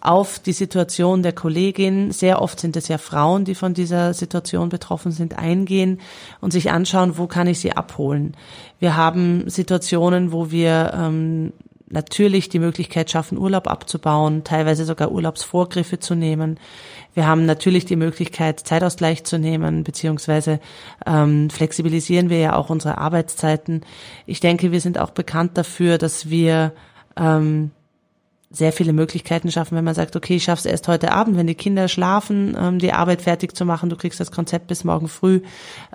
auf 0.00 0.38
die 0.38 0.52
Situation 0.52 1.22
der 1.22 1.32
Kollegin, 1.32 2.12
sehr 2.12 2.40
oft 2.40 2.60
sind 2.60 2.76
es 2.76 2.88
ja 2.88 2.96
Frauen, 2.96 3.44
die 3.44 3.54
von 3.54 3.74
dieser 3.74 4.14
Situation 4.14 4.68
betroffen 4.68 5.10
sind, 5.10 5.36
eingehen 5.36 6.00
und 6.40 6.52
sich 6.52 6.70
anschauen, 6.70 7.18
wo 7.18 7.26
kann 7.26 7.46
ich 7.46 7.60
sie 7.60 7.72
abholen. 7.72 8.36
Wir 8.78 8.96
haben 8.96 9.50
Situationen, 9.50 10.32
wo 10.32 10.50
wir 10.50 10.92
ähm, 10.94 11.52
natürlich 11.88 12.48
die 12.48 12.58
Möglichkeit 12.58 13.10
schaffen, 13.10 13.38
Urlaub 13.38 13.68
abzubauen, 13.68 14.44
teilweise 14.44 14.84
sogar 14.84 15.12
Urlaubsvorgriffe 15.12 15.98
zu 15.98 16.14
nehmen. 16.14 16.58
Wir 17.14 17.26
haben 17.26 17.46
natürlich 17.46 17.84
die 17.84 17.96
Möglichkeit, 17.96 18.60
Zeitausgleich 18.60 19.24
zu 19.24 19.38
nehmen, 19.38 19.84
beziehungsweise 19.84 20.60
ähm, 21.06 21.48
flexibilisieren 21.50 22.28
wir 22.28 22.38
ja 22.38 22.56
auch 22.56 22.70
unsere 22.70 22.98
Arbeitszeiten. 22.98 23.82
Ich 24.26 24.40
denke, 24.40 24.72
wir 24.72 24.80
sind 24.80 24.98
auch 24.98 25.10
bekannt 25.10 25.56
dafür, 25.56 25.98
dass 25.98 26.28
wir 26.28 26.72
ähm, 27.16 27.70
sehr 28.56 28.72
viele 28.72 28.92
Möglichkeiten 28.92 29.50
schaffen, 29.50 29.76
wenn 29.76 29.84
man 29.84 29.94
sagt, 29.94 30.16
okay, 30.16 30.36
ich 30.36 30.44
schaff's 30.44 30.64
erst 30.64 30.88
heute 30.88 31.12
Abend, 31.12 31.36
wenn 31.36 31.46
die 31.46 31.54
Kinder 31.54 31.88
schlafen, 31.88 32.56
ähm, 32.58 32.78
die 32.78 32.92
Arbeit 32.92 33.22
fertig 33.22 33.54
zu 33.54 33.64
machen, 33.64 33.90
du 33.90 33.96
kriegst 33.96 34.18
das 34.18 34.32
Konzept 34.32 34.66
bis 34.66 34.82
morgen 34.82 35.08
früh, 35.08 35.42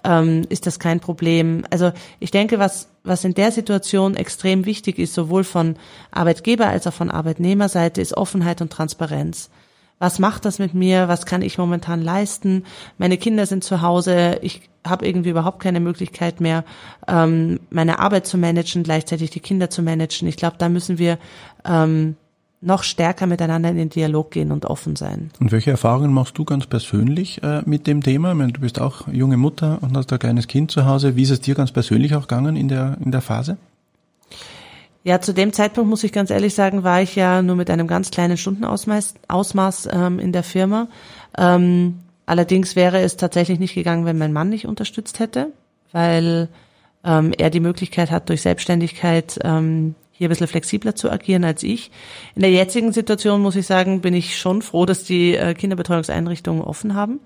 ähm, 0.04 0.44
ist 0.50 0.68
das 0.68 0.80
kein 0.80 1.00
Problem. 1.00 1.66
Also 1.72 1.92
ich 2.20 2.32
denke, 2.32 2.60
was, 2.60 2.90
was 3.04 3.24
in 3.24 3.34
der 3.34 3.52
Situation 3.52 4.16
extrem 4.16 4.66
wichtig 4.66 5.00
ist, 5.00 5.14
sowohl 5.14 5.44
von 5.44 5.76
Arbeitgeber 6.12 6.68
als 6.68 6.86
auch 6.86 6.94
von 6.94 7.10
Arbeitnehmerseite, 7.10 8.00
ist 8.00 8.16
Offenheit 8.16 8.62
und 8.62 8.72
Transparenz. 8.72 9.50
Was 9.98 10.18
macht 10.18 10.46
das 10.46 10.58
mit 10.58 10.74
mir? 10.74 11.08
Was 11.08 11.28
kann 11.28 11.44
ich 11.44 11.60
momentan 11.60 12.02
leisten? 12.02 12.66
Meine 12.98 13.18
Kinder 13.18 13.46
sind 13.46 13.64
zu 13.64 13.82
Hause. 13.82 14.40
Ich 14.42 14.62
habe 14.86 15.06
irgendwie 15.06 15.30
überhaupt 15.30 15.62
keine 15.62 15.80
Möglichkeit 15.80 16.42
mehr, 16.42 16.64
ähm, 17.08 17.60
meine 17.70 18.00
Arbeit 18.00 18.26
zu 18.26 18.38
managen, 18.38 18.82
gleichzeitig 18.82 19.30
die 19.30 19.40
Kinder 19.40 19.70
zu 19.70 19.84
managen. 19.84 20.28
Ich 20.28 20.38
glaube, 20.38 20.56
da 20.58 20.70
müssen 20.70 20.98
wir 20.98 21.20
ähm, 21.66 22.16
noch 22.62 22.84
stärker 22.84 23.26
miteinander 23.26 23.70
in 23.70 23.76
den 23.76 23.90
Dialog 23.90 24.32
gehen 24.32 24.52
und 24.52 24.66
offen 24.66 24.96
sein. 24.96 25.32
Und 25.40 25.52
welche 25.52 25.72
Erfahrungen 25.72 26.14
machst 26.14 26.38
du 26.38 26.46
ganz 26.46 26.68
persönlich 26.68 27.42
äh, 27.44 27.64
mit 27.66 27.88
dem 27.88 28.04
Thema? 28.04 28.32
Ich 28.32 28.38
meine, 28.38 28.54
du 28.54 28.62
bist 28.62 28.80
auch 28.80 29.08
junge 29.08 29.38
Mutter 29.38 29.80
und 29.82 29.98
hast 29.98 30.14
ein 30.14 30.20
kleines 30.20 30.48
Kind 30.48 30.70
zu 30.70 30.86
Hause. 30.86 31.16
Wie 31.16 31.24
ist 31.24 31.32
es 31.32 31.42
dir 31.42 31.56
ganz 31.56 31.72
persönlich 31.72 32.14
auch 32.16 32.28
gegangen 32.28 32.56
in 32.56 32.68
der, 32.68 32.98
in 33.04 33.12
der 33.12 33.22
Phase? 33.22 33.58
Ja, 35.04 35.20
zu 35.20 35.34
dem 35.34 35.52
Zeitpunkt 35.52 35.90
muss 35.90 36.04
ich 36.04 36.12
ganz 36.12 36.30
ehrlich 36.30 36.54
sagen, 36.54 36.84
war 36.84 37.02
ich 37.02 37.16
ja 37.16 37.42
nur 37.42 37.56
mit 37.56 37.72
einem 37.72 37.88
ganz 37.88 38.12
kleinen 38.12 38.38
Stundenausmaß 38.38 39.16
Ausmaß, 39.28 39.90
ähm, 39.92 40.20
in 40.20 40.32
der 40.32 40.44
Firma. 40.44 40.88
Ähm, 41.36 42.00
allerdings 42.28 42.76
wäre 42.76 43.02
es 43.02 43.18
tatsächlich 43.18 43.60
nicht 43.60 43.74
gegangen, 43.74 44.06
wenn 44.06 44.20
mein 44.20 44.34
Mann 44.34 44.50
nicht 44.50 44.68
unterstützt 44.68 45.18
hätte, 45.18 45.48
weil 45.92 46.50
ähm, 47.04 47.34
er 47.36 47.50
die 47.50 47.60
Möglichkeit 47.60 48.12
hat, 48.12 48.30
durch 48.30 48.44
Selbstständigkeit 48.44 49.40
ähm, 49.44 49.96
hier 50.22 50.28
ein 50.28 50.30
bisschen 50.30 50.46
flexibler 50.46 50.96
zu 50.96 51.10
agieren 51.10 51.44
als 51.44 51.64
ich. 51.64 51.90
In 52.36 52.44
der 52.44 52.52
jetzigen 52.52 52.92
Situation 52.92 53.42
muss 53.42 53.56
ich 53.56 53.66
sagen, 53.66 54.02
bin 54.02 54.14
ich 54.14 54.38
schon 54.38 54.62
froh, 54.62 54.86
dass 54.86 55.04
die 55.04 55.36
äh, 55.36 55.56
Kinderbetreuungseinrichtungen 55.56 56.62
offen 56.62 56.94
haben. 56.94 57.22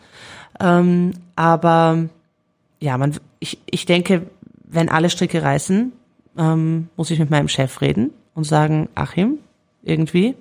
Ähm, 0.62 1.12
aber 1.36 2.06
ja, 2.80 2.98
man, 2.98 3.18
ich, 3.40 3.58
ich 3.70 3.86
denke, 3.86 4.28
wenn 4.64 4.88
alle 4.88 5.10
Stricke 5.10 5.44
reißen, 5.44 5.92
ähm, 6.38 6.88
muss 6.96 7.12
ich 7.12 7.20
mit 7.20 7.30
meinem 7.30 7.50
Chef 7.50 7.82
reden 7.82 8.12
und 8.34 8.46
sagen, 8.46 8.88
Achim, 8.96 9.40
irgendwie, 9.84 10.34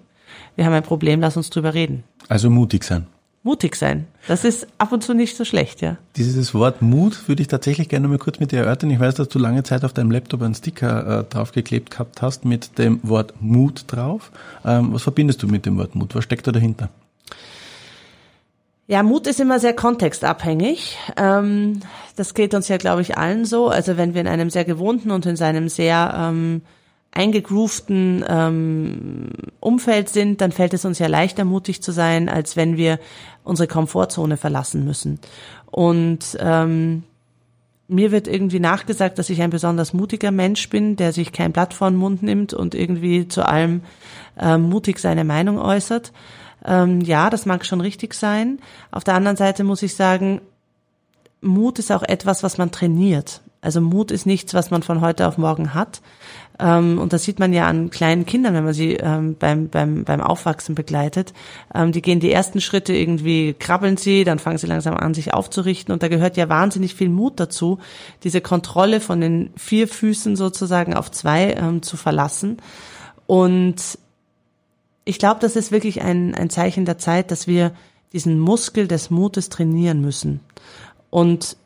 wir 0.54 0.64
haben 0.64 0.74
ein 0.74 0.84
Problem, 0.84 1.20
lass 1.20 1.36
uns 1.36 1.50
drüber 1.50 1.74
reden. 1.74 2.04
Also 2.28 2.50
mutig 2.50 2.84
sein 2.84 3.08
mutig 3.44 3.76
sein. 3.76 4.06
Das 4.26 4.44
ist 4.44 4.66
ab 4.78 4.90
und 4.90 5.04
zu 5.04 5.14
nicht 5.14 5.36
so 5.36 5.44
schlecht, 5.44 5.82
ja. 5.82 5.98
Dieses 6.16 6.54
Wort 6.54 6.82
Mut 6.82 7.28
würde 7.28 7.42
ich 7.42 7.48
tatsächlich 7.48 7.88
gerne 7.88 8.08
mal 8.08 8.18
kurz 8.18 8.40
mit 8.40 8.50
dir 8.50 8.60
erörtern. 8.60 8.90
Ich 8.90 8.98
weiß, 8.98 9.14
dass 9.14 9.28
du 9.28 9.38
lange 9.38 9.62
Zeit 9.62 9.84
auf 9.84 9.92
deinem 9.92 10.10
Laptop 10.10 10.42
einen 10.42 10.54
Sticker 10.54 11.20
äh, 11.20 11.24
draufgeklebt 11.24 11.90
gehabt 11.90 12.22
hast 12.22 12.44
mit 12.44 12.78
dem 12.78 12.98
Wort 13.02 13.34
Mut 13.40 13.84
drauf. 13.86 14.32
Ähm, 14.64 14.94
was 14.94 15.02
verbindest 15.02 15.42
du 15.42 15.46
mit 15.46 15.66
dem 15.66 15.76
Wort 15.76 15.94
Mut? 15.94 16.14
Was 16.14 16.24
steckt 16.24 16.46
da 16.46 16.52
dahinter? 16.52 16.88
Ja, 18.86 19.02
Mut 19.02 19.26
ist 19.26 19.40
immer 19.40 19.60
sehr 19.60 19.74
kontextabhängig. 19.74 20.98
Ähm, 21.16 21.80
das 22.16 22.34
geht 22.34 22.54
uns 22.54 22.68
ja, 22.68 22.78
glaube 22.78 23.02
ich, 23.02 23.16
allen 23.16 23.44
so. 23.44 23.68
Also 23.68 23.96
wenn 23.96 24.14
wir 24.14 24.22
in 24.22 24.28
einem 24.28 24.50
sehr 24.50 24.64
gewohnten 24.64 25.10
und 25.10 25.26
in 25.26 25.36
seinem 25.36 25.68
sehr 25.68 26.14
ähm, 26.18 26.62
eingegroovten 27.14 28.24
ähm, 28.28 29.30
Umfeld 29.60 30.08
sind, 30.08 30.40
dann 30.40 30.52
fällt 30.52 30.74
es 30.74 30.84
uns 30.84 30.98
ja 30.98 31.06
leichter, 31.06 31.44
mutig 31.44 31.82
zu 31.82 31.92
sein, 31.92 32.28
als 32.28 32.56
wenn 32.56 32.76
wir 32.76 32.98
unsere 33.44 33.68
Komfortzone 33.68 34.36
verlassen 34.36 34.84
müssen. 34.84 35.20
Und 35.70 36.36
ähm, 36.40 37.04
mir 37.86 38.10
wird 38.10 38.26
irgendwie 38.26 38.60
nachgesagt, 38.60 39.18
dass 39.18 39.30
ich 39.30 39.42
ein 39.42 39.50
besonders 39.50 39.92
mutiger 39.92 40.30
Mensch 40.30 40.68
bin, 40.70 40.96
der 40.96 41.12
sich 41.12 41.32
kein 41.32 41.52
Blatt 41.52 41.74
vor 41.74 41.90
den 41.90 41.98
Mund 41.98 42.22
nimmt 42.22 42.52
und 42.52 42.74
irgendwie 42.74 43.28
zu 43.28 43.46
allem 43.46 43.82
ähm, 44.38 44.62
mutig 44.62 44.98
seine 44.98 45.24
Meinung 45.24 45.58
äußert. 45.58 46.12
Ähm, 46.64 47.00
ja, 47.02 47.30
das 47.30 47.46
mag 47.46 47.64
schon 47.64 47.80
richtig 47.80 48.14
sein. 48.14 48.58
Auf 48.90 49.04
der 49.04 49.14
anderen 49.14 49.36
Seite 49.36 49.64
muss 49.64 49.82
ich 49.82 49.94
sagen, 49.94 50.40
Mut 51.40 51.78
ist 51.78 51.92
auch 51.92 52.02
etwas, 52.02 52.42
was 52.42 52.58
man 52.58 52.70
trainiert. 52.70 53.42
Also 53.60 53.80
Mut 53.80 54.10
ist 54.10 54.26
nichts, 54.26 54.54
was 54.54 54.70
man 54.70 54.82
von 54.82 55.00
heute 55.00 55.26
auf 55.26 55.38
morgen 55.38 55.74
hat, 55.74 56.00
und 56.98 57.12
das 57.12 57.24
sieht 57.24 57.40
man 57.40 57.52
ja 57.52 57.66
an 57.66 57.90
kleinen 57.90 58.26
Kindern, 58.26 58.54
wenn 58.54 58.64
man 58.64 58.74
sie 58.74 58.92
ähm, 58.94 59.34
beim, 59.36 59.68
beim, 59.68 60.04
beim 60.04 60.20
Aufwachsen 60.20 60.74
begleitet. 60.74 61.32
Ähm, 61.74 61.90
die 61.90 62.00
gehen 62.00 62.20
die 62.20 62.30
ersten 62.30 62.60
Schritte 62.60 62.92
irgendwie, 62.92 63.54
krabbeln 63.54 63.96
sie, 63.96 64.22
dann 64.22 64.38
fangen 64.38 64.58
sie 64.58 64.68
langsam 64.68 64.94
an, 64.94 65.14
sich 65.14 65.34
aufzurichten. 65.34 65.92
Und 65.92 66.02
da 66.04 66.08
gehört 66.08 66.36
ja 66.36 66.48
wahnsinnig 66.48 66.94
viel 66.94 67.08
Mut 67.08 67.40
dazu, 67.40 67.78
diese 68.22 68.40
Kontrolle 68.40 69.00
von 69.00 69.20
den 69.20 69.50
vier 69.56 69.88
Füßen 69.88 70.36
sozusagen 70.36 70.94
auf 70.94 71.10
zwei 71.10 71.54
ähm, 71.54 71.82
zu 71.82 71.96
verlassen. 71.96 72.58
Und 73.26 73.98
ich 75.04 75.18
glaube, 75.18 75.40
das 75.40 75.56
ist 75.56 75.72
wirklich 75.72 76.02
ein, 76.02 76.34
ein 76.34 76.50
Zeichen 76.50 76.84
der 76.84 76.98
Zeit, 76.98 77.30
dass 77.30 77.48
wir 77.48 77.72
diesen 78.12 78.38
Muskel 78.38 78.86
des 78.86 79.10
Mutes 79.10 79.48
trainieren 79.48 80.00
müssen. 80.00 80.38
Und 81.10 81.56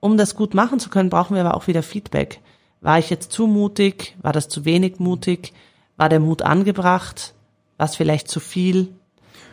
um 0.00 0.16
das 0.16 0.34
gut 0.34 0.54
machen 0.54 0.80
zu 0.80 0.90
können, 0.90 1.08
brauchen 1.08 1.34
wir 1.34 1.44
aber 1.44 1.56
auch 1.56 1.68
wieder 1.68 1.84
Feedback. 1.84 2.40
War 2.80 2.98
ich 2.98 3.10
jetzt 3.10 3.32
zu 3.32 3.46
mutig? 3.46 4.16
War 4.22 4.32
das 4.32 4.48
zu 4.48 4.64
wenig 4.64 4.98
mutig? 4.98 5.52
War 5.96 6.08
der 6.08 6.20
Mut 6.20 6.42
angebracht? 6.42 7.34
War 7.76 7.86
es 7.86 7.96
vielleicht 7.96 8.28
zu 8.28 8.40
viel? 8.40 8.88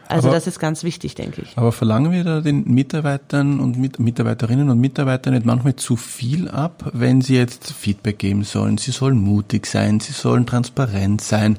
Also 0.08 0.28
aber, 0.28 0.36
das 0.36 0.46
ist 0.46 0.60
ganz 0.60 0.84
wichtig, 0.84 1.16
denke 1.16 1.42
ich. 1.42 1.58
Aber 1.58 1.72
verlangen 1.72 2.12
wir 2.12 2.24
da 2.24 2.42
den 2.42 2.66
Mitarbeitern 2.66 3.60
und 3.60 3.78
Mit 3.78 4.00
Mitarbeiterinnen 4.00 4.70
und 4.70 4.80
Mitarbeitern 4.80 5.34
nicht 5.34 5.46
manchmal 5.46 5.76
zu 5.76 5.96
viel 5.96 6.48
ab, 6.48 6.92
wenn 6.94 7.22
sie 7.22 7.36
jetzt 7.36 7.72
Feedback 7.72 8.20
geben 8.20 8.44
sollen? 8.44 8.78
Sie 8.78 8.92
sollen 8.92 9.18
mutig 9.18 9.66
sein, 9.66 10.00
sie 10.00 10.14
sollen 10.14 10.46
transparent 10.46 11.22
sein 11.22 11.58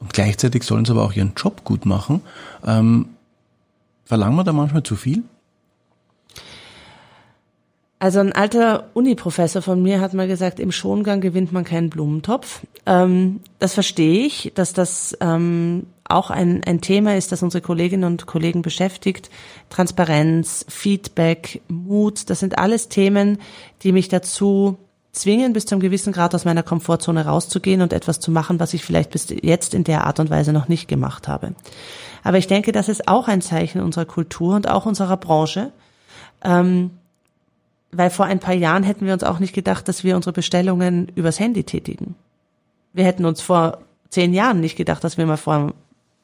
und 0.00 0.12
gleichzeitig 0.12 0.64
sollen 0.64 0.84
sie 0.84 0.92
aber 0.92 1.04
auch 1.04 1.12
ihren 1.12 1.34
Job 1.36 1.64
gut 1.64 1.86
machen. 1.86 2.22
Ähm, 2.66 3.10
verlangen 4.04 4.36
wir 4.36 4.44
da 4.44 4.52
manchmal 4.52 4.82
zu 4.82 4.96
viel? 4.96 5.22
Also 7.98 8.20
ein 8.20 8.32
alter 8.32 8.90
Uni-Professor 8.92 9.62
von 9.62 9.82
mir 9.82 10.00
hat 10.00 10.12
mal 10.12 10.28
gesagt, 10.28 10.60
im 10.60 10.70
Schongang 10.70 11.22
gewinnt 11.22 11.52
man 11.52 11.64
keinen 11.64 11.88
Blumentopf. 11.88 12.60
Ähm, 12.84 13.40
das 13.58 13.72
verstehe 13.72 14.26
ich, 14.26 14.52
dass 14.54 14.74
das 14.74 15.16
ähm, 15.20 15.86
auch 16.04 16.30
ein, 16.30 16.62
ein 16.64 16.82
Thema 16.82 17.16
ist, 17.16 17.32
das 17.32 17.42
unsere 17.42 17.62
Kolleginnen 17.62 18.04
und 18.04 18.26
Kollegen 18.26 18.60
beschäftigt. 18.60 19.30
Transparenz, 19.70 20.66
Feedback, 20.68 21.62
Mut, 21.68 22.28
das 22.28 22.40
sind 22.40 22.58
alles 22.58 22.88
Themen, 22.88 23.38
die 23.82 23.92
mich 23.92 24.08
dazu 24.08 24.76
zwingen, 25.12 25.54
bis 25.54 25.64
zu 25.64 25.74
einem 25.74 25.80
gewissen 25.80 26.12
Grad 26.12 26.34
aus 26.34 26.44
meiner 26.44 26.62
Komfortzone 26.62 27.24
rauszugehen 27.24 27.80
und 27.80 27.94
etwas 27.94 28.20
zu 28.20 28.30
machen, 28.30 28.60
was 28.60 28.74
ich 28.74 28.84
vielleicht 28.84 29.10
bis 29.10 29.28
jetzt 29.30 29.72
in 29.72 29.84
der 29.84 30.04
Art 30.04 30.20
und 30.20 30.28
Weise 30.28 30.52
noch 30.52 30.68
nicht 30.68 30.86
gemacht 30.86 31.28
habe. 31.28 31.54
Aber 32.22 32.36
ich 32.36 32.46
denke, 32.46 32.72
das 32.72 32.90
ist 32.90 33.08
auch 33.08 33.26
ein 33.26 33.40
Zeichen 33.40 33.80
unserer 33.80 34.04
Kultur 34.04 34.54
und 34.54 34.68
auch 34.68 34.84
unserer 34.84 35.16
Branche. 35.16 35.72
Ähm, 36.44 36.90
weil 37.92 38.10
vor 38.10 38.26
ein 38.26 38.40
paar 38.40 38.54
Jahren 38.54 38.82
hätten 38.82 39.06
wir 39.06 39.12
uns 39.12 39.24
auch 39.24 39.38
nicht 39.38 39.54
gedacht, 39.54 39.88
dass 39.88 40.04
wir 40.04 40.16
unsere 40.16 40.32
Bestellungen 40.32 41.08
übers 41.14 41.40
Handy 41.40 41.64
tätigen. 41.64 42.14
Wir 42.92 43.04
hätten 43.04 43.24
uns 43.24 43.40
vor 43.40 43.78
zehn 44.08 44.32
Jahren 44.32 44.60
nicht 44.60 44.76
gedacht, 44.76 45.04
dass 45.04 45.18
wir 45.18 45.26
mal 45.26 45.36
vor 45.36 45.54
einem 45.54 45.74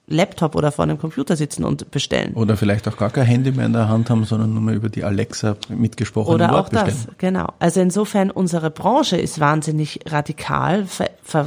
Laptop 0.08 0.54
oder 0.56 0.72
vor 0.72 0.82
einem 0.82 0.98
Computer 0.98 1.36
sitzen 1.36 1.64
und 1.64 1.90
bestellen. 1.90 2.34
Oder 2.34 2.56
vielleicht 2.56 2.88
auch 2.88 2.96
gar 2.96 3.10
kein 3.10 3.24
Handy 3.24 3.52
mehr 3.52 3.66
in 3.66 3.72
der 3.72 3.88
Hand 3.88 4.10
haben, 4.10 4.24
sondern 4.24 4.52
nur 4.52 4.62
mal 4.62 4.74
über 4.74 4.88
die 4.88 5.04
Alexa 5.04 5.56
mitgesprochene 5.68 6.34
Oder 6.34 6.50
Wort 6.50 6.66
auch 6.66 6.70
bestellen. 6.70 7.04
das, 7.06 7.18
genau. 7.18 7.46
Also 7.58 7.80
insofern, 7.80 8.30
unsere 8.30 8.70
Branche 8.70 9.16
ist 9.16 9.40
wahnsinnig 9.40 10.00
radikal, 10.06 10.86
ver, 10.86 11.10
ver, 11.22 11.46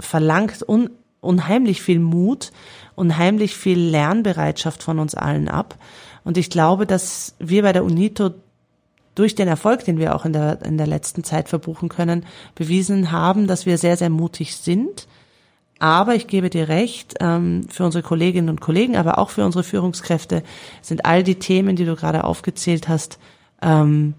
verlangt 0.00 0.66
un, 0.68 0.90
unheimlich 1.20 1.82
viel 1.82 1.98
Mut, 1.98 2.52
unheimlich 2.94 3.56
viel 3.56 3.78
Lernbereitschaft 3.78 4.82
von 4.82 4.98
uns 4.98 5.14
allen 5.14 5.48
ab. 5.48 5.76
Und 6.24 6.36
ich 6.36 6.50
glaube, 6.50 6.86
dass 6.86 7.34
wir 7.38 7.62
bei 7.62 7.72
der 7.72 7.84
UNITO 7.84 8.30
durch 9.14 9.34
den 9.34 9.48
Erfolg, 9.48 9.84
den 9.84 9.98
wir 9.98 10.14
auch 10.14 10.24
in 10.24 10.32
der, 10.32 10.62
in 10.62 10.78
der 10.78 10.86
letzten 10.86 11.24
Zeit 11.24 11.48
verbuchen 11.48 11.88
können, 11.88 12.26
bewiesen 12.54 13.12
haben, 13.12 13.46
dass 13.46 13.66
wir 13.66 13.78
sehr, 13.78 13.96
sehr 13.96 14.10
mutig 14.10 14.56
sind. 14.56 15.06
Aber 15.78 16.14
ich 16.14 16.26
gebe 16.26 16.50
dir 16.50 16.68
recht, 16.68 17.14
ähm, 17.20 17.66
für 17.68 17.84
unsere 17.84 18.02
Kolleginnen 18.02 18.48
und 18.48 18.60
Kollegen, 18.60 18.96
aber 18.96 19.18
auch 19.18 19.30
für 19.30 19.44
unsere 19.44 19.64
Führungskräfte 19.64 20.42
sind 20.82 21.04
all 21.04 21.22
die 21.22 21.34
Themen, 21.36 21.76
die 21.76 21.84
du 21.84 21.96
gerade 21.96 22.24
aufgezählt 22.24 22.88
hast, 22.88 23.18
ähm, 23.60 24.14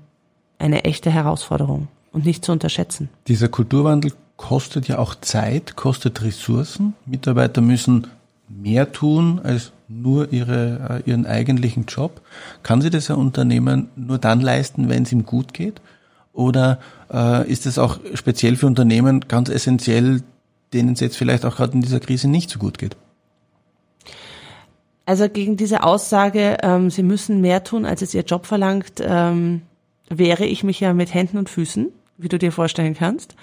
eine 0.60 0.84
echte 0.84 1.10
Herausforderung 1.12 1.88
und 2.12 2.26
nicht 2.26 2.46
zu 2.46 2.52
unterschätzen. 2.52 3.10
Dieser 3.28 3.48
Kulturwandel 3.48 4.14
kostet 4.38 4.88
ja 4.88 5.00
auch 5.00 5.16
Zeit, 5.16 5.76
kostet 5.76 6.22
Ressourcen. 6.22 6.94
Mitarbeiter 7.06 7.62
müssen 7.62 8.08
mehr 8.48 8.92
tun 8.92 9.40
als 9.44 9.72
nur 9.88 10.32
ihre, 10.34 11.04
äh, 11.06 11.10
ihren 11.10 11.26
eigentlichen 11.26 11.86
Job. 11.86 12.22
Kann 12.64 12.82
sich 12.82 12.92
das 12.92 13.10
ein 13.10 13.18
Unternehmen 13.18 13.90
nur 13.96 14.18
dann 14.18 14.42
leisten, 14.42 14.90
wenn 14.90 15.04
es 15.04 15.12
ihm 15.12 15.26
gut 15.26 15.54
geht? 15.54 15.82
Oder 16.34 16.80
äh, 17.12 17.50
ist 17.50 17.66
es 17.66 17.78
auch 17.78 18.00
speziell 18.14 18.56
für 18.56 18.68
Unternehmen 18.68 19.22
ganz 19.28 19.50
essentiell, 19.50 20.22
denen 20.74 20.94
es 20.94 21.00
jetzt 21.00 21.18
vielleicht 21.18 21.46
auch 21.46 21.56
gerade 21.56 21.74
in 21.74 21.82
dieser 21.82 22.00
Krise 22.00 22.28
nicht 22.28 22.50
so 22.50 22.60
gut 22.60 22.78
geht? 22.78 22.98
Also 25.06 25.30
gegen 25.30 25.56
diese 25.56 25.84
Aussage, 25.84 26.58
ähm, 26.64 26.90
sie 26.90 27.04
müssen 27.04 27.40
mehr 27.40 27.64
tun, 27.64 27.86
als 27.86 28.02
es 28.02 28.14
ihr 28.14 28.24
Job 28.24 28.48
verlangt, 28.48 28.94
ähm, 29.02 29.62
wehre 30.10 30.46
ich 30.46 30.64
mich 30.64 30.80
ja 30.80 30.94
mit 30.94 31.14
Händen 31.14 31.38
und 31.38 31.50
Füßen, 31.50 31.88
wie 32.18 32.28
du 32.28 32.40
dir 32.40 32.52
vorstellen 32.52 32.96
kannst. 32.96 33.36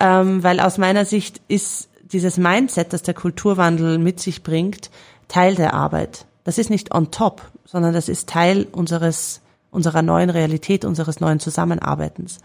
Ähm, 0.00 0.42
weil 0.42 0.60
aus 0.60 0.78
meiner 0.78 1.04
Sicht 1.04 1.40
ist 1.46 1.90
dieses 2.02 2.38
Mindset, 2.38 2.92
das 2.92 3.02
der 3.02 3.14
Kulturwandel 3.14 3.98
mit 3.98 4.18
sich 4.20 4.42
bringt, 4.42 4.90
Teil 5.28 5.54
der 5.54 5.74
Arbeit. 5.74 6.26
Das 6.44 6.58
ist 6.58 6.70
nicht 6.70 6.94
on 6.94 7.10
top, 7.10 7.42
sondern 7.64 7.94
das 7.94 8.08
ist 8.08 8.28
Teil 8.28 8.66
unseres, 8.70 9.40
unserer 9.70 10.02
neuen 10.02 10.30
Realität, 10.30 10.84
unseres 10.84 11.20
neuen 11.20 11.40
Zusammenarbeitens. 11.40 12.38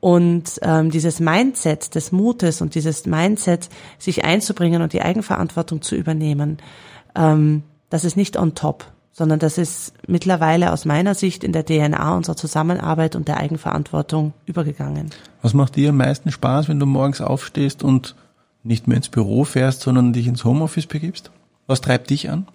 Und 0.00 0.60
ähm, 0.62 0.90
dieses 0.90 1.20
Mindset 1.20 1.94
des 1.94 2.12
Mutes 2.12 2.60
und 2.60 2.74
dieses 2.74 3.06
Mindset, 3.06 3.68
sich 3.98 4.24
einzubringen 4.24 4.82
und 4.82 4.92
die 4.92 5.02
Eigenverantwortung 5.02 5.82
zu 5.82 5.96
übernehmen, 5.96 6.58
ähm, 7.14 7.62
das 7.90 8.04
ist 8.04 8.16
nicht 8.16 8.36
on 8.36 8.54
top, 8.54 8.84
sondern 9.10 9.38
das 9.38 9.58
ist 9.58 9.94
mittlerweile 10.06 10.72
aus 10.72 10.84
meiner 10.84 11.14
Sicht 11.14 11.42
in 11.42 11.52
der 11.52 11.64
DNA 11.64 12.16
unserer 12.16 12.36
Zusammenarbeit 12.36 13.16
und 13.16 13.28
der 13.28 13.38
Eigenverantwortung 13.38 14.34
übergegangen. 14.44 15.10
Was 15.42 15.54
macht 15.54 15.76
dir 15.76 15.88
am 15.88 15.96
meisten 15.96 16.30
Spaß, 16.30 16.68
wenn 16.68 16.78
du 16.78 16.86
morgens 16.86 17.20
aufstehst 17.20 17.82
und 17.82 18.14
nicht 18.62 18.88
mehr 18.88 18.98
ins 18.98 19.08
Büro 19.08 19.44
fährst, 19.44 19.80
sondern 19.80 20.12
dich 20.12 20.26
ins 20.26 20.44
Homeoffice 20.44 20.86
begibst? 20.86 21.30
Was 21.66 21.80
treibt 21.80 22.10
dich 22.10 22.30
an? 22.30 22.46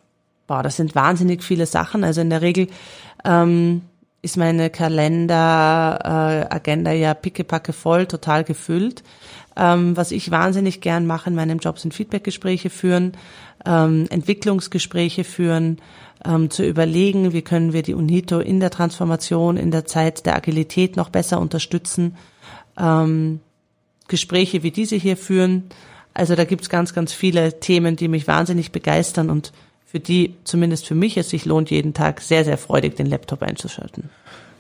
Boah, 0.47 0.63
das 0.63 0.77
sind 0.77 0.95
wahnsinnig 0.95 1.43
viele 1.43 1.65
Sachen. 1.65 2.03
Also 2.03 2.21
in 2.21 2.29
der 2.29 2.41
Regel 2.41 2.67
ähm, 3.23 3.83
ist 4.21 4.37
meine 4.37 4.69
Kalenderagenda 4.69 6.91
äh, 6.91 6.99
ja 6.99 7.13
pickepacke 7.13 7.73
voll, 7.73 8.05
total 8.05 8.43
gefüllt. 8.43 9.03
Ähm, 9.55 9.97
was 9.97 10.11
ich 10.11 10.31
wahnsinnig 10.31 10.81
gern 10.81 11.05
mache 11.05 11.29
in 11.29 11.35
meinem 11.35 11.59
Job 11.59 11.79
sind 11.79 11.93
Feedbackgespräche 11.93 12.69
führen, 12.69 13.17
ähm, 13.65 14.07
Entwicklungsgespräche 14.09 15.25
führen, 15.25 15.81
ähm, 16.23 16.49
zu 16.49 16.65
überlegen, 16.65 17.33
wie 17.33 17.41
können 17.41 17.73
wir 17.73 17.81
die 17.81 17.93
UNITO 17.93 18.39
in 18.39 18.59
der 18.59 18.69
Transformation, 18.69 19.57
in 19.57 19.71
der 19.71 19.85
Zeit 19.85 20.25
der 20.25 20.35
Agilität 20.35 20.95
noch 20.95 21.09
besser 21.09 21.39
unterstützen. 21.39 22.15
Ähm, 22.77 23.41
Gespräche 24.07 24.63
wie 24.63 24.71
diese 24.71 24.95
hier 24.95 25.17
führen. 25.17 25.69
Also 26.13 26.35
da 26.35 26.43
gibt's 26.43 26.69
ganz, 26.69 26.93
ganz 26.93 27.13
viele 27.13 27.59
Themen, 27.59 27.95
die 27.95 28.07
mich 28.07 28.27
wahnsinnig 28.27 28.71
begeistern 28.71 29.29
und 29.29 29.51
für 29.85 29.99
die 29.99 30.35
zumindest 30.45 30.87
für 30.87 30.95
mich 30.95 31.17
es 31.17 31.29
sich 31.29 31.45
lohnt, 31.45 31.69
jeden 31.69 31.93
Tag 31.93 32.21
sehr, 32.21 32.45
sehr 32.45 32.57
freudig 32.57 32.95
den 32.95 33.07
Laptop 33.07 33.43
einzuschalten. 33.43 34.09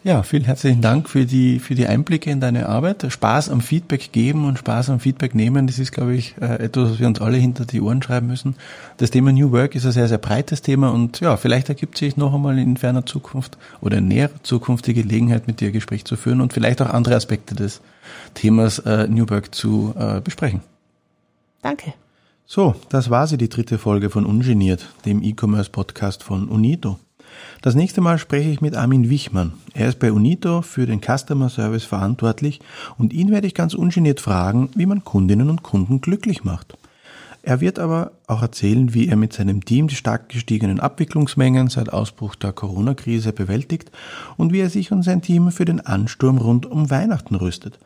Ja, 0.03 0.23
vielen 0.23 0.45
herzlichen 0.45 0.81
Dank 0.81 1.07
für 1.07 1.25
die, 1.25 1.59
für 1.59 1.75
die 1.75 1.85
Einblicke 1.85 2.31
in 2.31 2.39
deine 2.39 2.67
Arbeit. 2.67 3.05
Spaß 3.07 3.49
am 3.49 3.61
Feedback 3.61 4.11
geben 4.11 4.45
und 4.45 4.57
Spaß 4.57 4.89
am 4.89 4.99
Feedback 4.99 5.35
nehmen, 5.35 5.67
das 5.67 5.77
ist, 5.77 5.91
glaube 5.91 6.15
ich, 6.15 6.33
äh, 6.41 6.55
etwas, 6.55 6.93
was 6.93 6.99
wir 6.99 7.05
uns 7.05 7.21
alle 7.21 7.37
hinter 7.37 7.65
die 7.65 7.81
Ohren 7.81 8.01
schreiben 8.01 8.25
müssen. 8.25 8.55
Das 8.97 9.11
Thema 9.11 9.31
New 9.31 9.51
Work 9.51 9.75
ist 9.75 9.85
ein 9.85 9.91
sehr, 9.91 10.07
sehr 10.07 10.17
breites 10.17 10.63
Thema 10.63 10.91
und 10.91 11.19
ja, 11.19 11.37
vielleicht 11.37 11.69
ergibt 11.69 11.99
sich 11.99 12.17
noch 12.17 12.33
einmal 12.33 12.57
in 12.57 12.77
ferner 12.77 13.05
Zukunft 13.05 13.59
oder 13.79 13.99
in 13.99 14.07
näherer 14.07 14.41
Zukunft 14.41 14.87
die 14.87 14.95
Gelegenheit, 14.95 15.45
mit 15.45 15.61
dir 15.61 15.71
Gespräch 15.71 16.03
zu 16.03 16.15
führen 16.15 16.41
und 16.41 16.51
vielleicht 16.51 16.81
auch 16.81 16.89
andere 16.89 17.15
Aspekte 17.15 17.53
des 17.53 17.81
Themas 18.33 18.79
äh, 18.79 19.07
New 19.07 19.29
Work 19.29 19.53
zu 19.53 19.93
äh, 19.99 20.19
besprechen. 20.19 20.61
Danke. 21.61 21.93
So, 22.45 22.75
das 22.89 23.09
war 23.09 23.27
sie, 23.27 23.37
die 23.37 23.49
dritte 23.49 23.77
Folge 23.77 24.09
von 24.09 24.25
Ungeniert, 24.25 24.89
dem 25.05 25.23
E-Commerce-Podcast 25.23 26.23
von 26.23 26.49
Unito. 26.49 26.99
Das 27.61 27.75
nächste 27.75 28.01
Mal 28.01 28.17
spreche 28.17 28.49
ich 28.49 28.61
mit 28.61 28.75
Armin 28.75 29.09
Wichmann. 29.09 29.53
Er 29.73 29.87
ist 29.87 29.99
bei 29.99 30.11
Unito 30.11 30.61
für 30.61 30.85
den 30.85 30.99
Customer 30.99 31.49
Service 31.49 31.85
verantwortlich 31.85 32.59
und 32.97 33.13
ihn 33.13 33.31
werde 33.31 33.47
ich 33.47 33.53
ganz 33.53 33.73
ungeniert 33.73 34.19
fragen, 34.19 34.69
wie 34.75 34.85
man 34.85 35.03
Kundinnen 35.03 35.49
und 35.49 35.63
Kunden 35.63 36.01
glücklich 36.01 36.43
macht. 36.43 36.77
Er 37.43 37.59
wird 37.59 37.79
aber 37.79 38.11
auch 38.27 38.43
erzählen, 38.43 38.93
wie 38.93 39.07
er 39.07 39.15
mit 39.15 39.33
seinem 39.33 39.65
Team 39.65 39.87
die 39.87 39.95
stark 39.95 40.29
gestiegenen 40.29 40.79
Abwicklungsmengen 40.79 41.69
seit 41.69 41.91
Ausbruch 41.91 42.35
der 42.35 42.53
Corona-Krise 42.53 43.33
bewältigt 43.33 43.91
und 44.37 44.53
wie 44.53 44.59
er 44.59 44.69
sich 44.69 44.91
und 44.91 45.01
sein 45.01 45.23
Team 45.23 45.51
für 45.51 45.65
den 45.65 45.81
Ansturm 45.81 46.37
rund 46.37 46.67
um 46.67 46.91
Weihnachten 46.91 47.35
rüstet. 47.35 47.79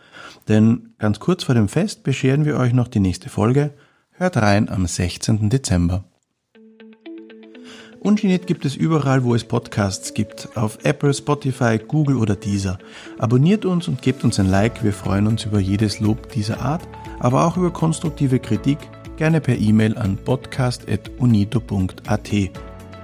Denn 0.49 0.93
ganz 0.99 1.19
kurz 1.19 1.45
vor 1.45 1.55
dem 1.55 1.69
Fest 1.69 2.03
bescheren 2.03 2.43
wir 2.43 2.57
euch 2.57 2.73
noch 2.73 2.89
die 2.89 2.99
nächste 2.99 3.29
Folge. 3.29 3.73
Hört 4.11 4.37
rein 4.37 4.67
am 4.67 4.85
16. 4.85 5.49
Dezember. 5.49 6.03
Ungeniert 8.05 8.45
gibt 8.45 8.65
es 8.65 8.75
überall, 8.75 9.23
wo 9.23 9.33
es 9.33 9.45
Podcasts 9.45 10.13
gibt. 10.13 10.49
Auf 10.55 10.77
Apple, 10.83 11.11
Spotify, 11.11 11.79
Google 11.79 12.17
oder 12.17 12.35
Deezer. 12.35 12.77
Abonniert 13.17 13.65
uns 13.65 13.87
und 13.87 14.01
gebt 14.03 14.23
uns 14.23 14.39
ein 14.39 14.47
Like. 14.47 14.83
Wir 14.83 14.93
freuen 14.93 15.25
uns 15.25 15.45
über 15.45 15.59
jedes 15.59 16.01
Lob 16.01 16.29
dieser 16.31 16.61
Art, 16.61 16.87
aber 17.19 17.45
auch 17.45 17.57
über 17.57 17.71
konstruktive 17.71 18.37
Kritik, 18.37 18.77
gerne 19.17 19.41
per 19.41 19.57
E-Mail 19.57 19.97
an 19.97 20.17
podcast.unito.at. 20.17 22.31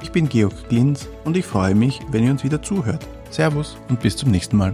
Ich 0.03 0.11
bin 0.11 0.29
Georg 0.29 0.53
Glinz 0.69 1.09
und 1.23 1.37
ich 1.37 1.45
freue 1.45 1.75
mich, 1.75 1.99
wenn 2.11 2.23
ihr 2.23 2.31
uns 2.31 2.43
wieder 2.43 2.59
zuhört. 2.61 3.07
Servus 3.29 3.77
und 3.89 4.01
bis 4.01 4.17
zum 4.17 4.31
nächsten 4.31 4.57
Mal. 4.57 4.73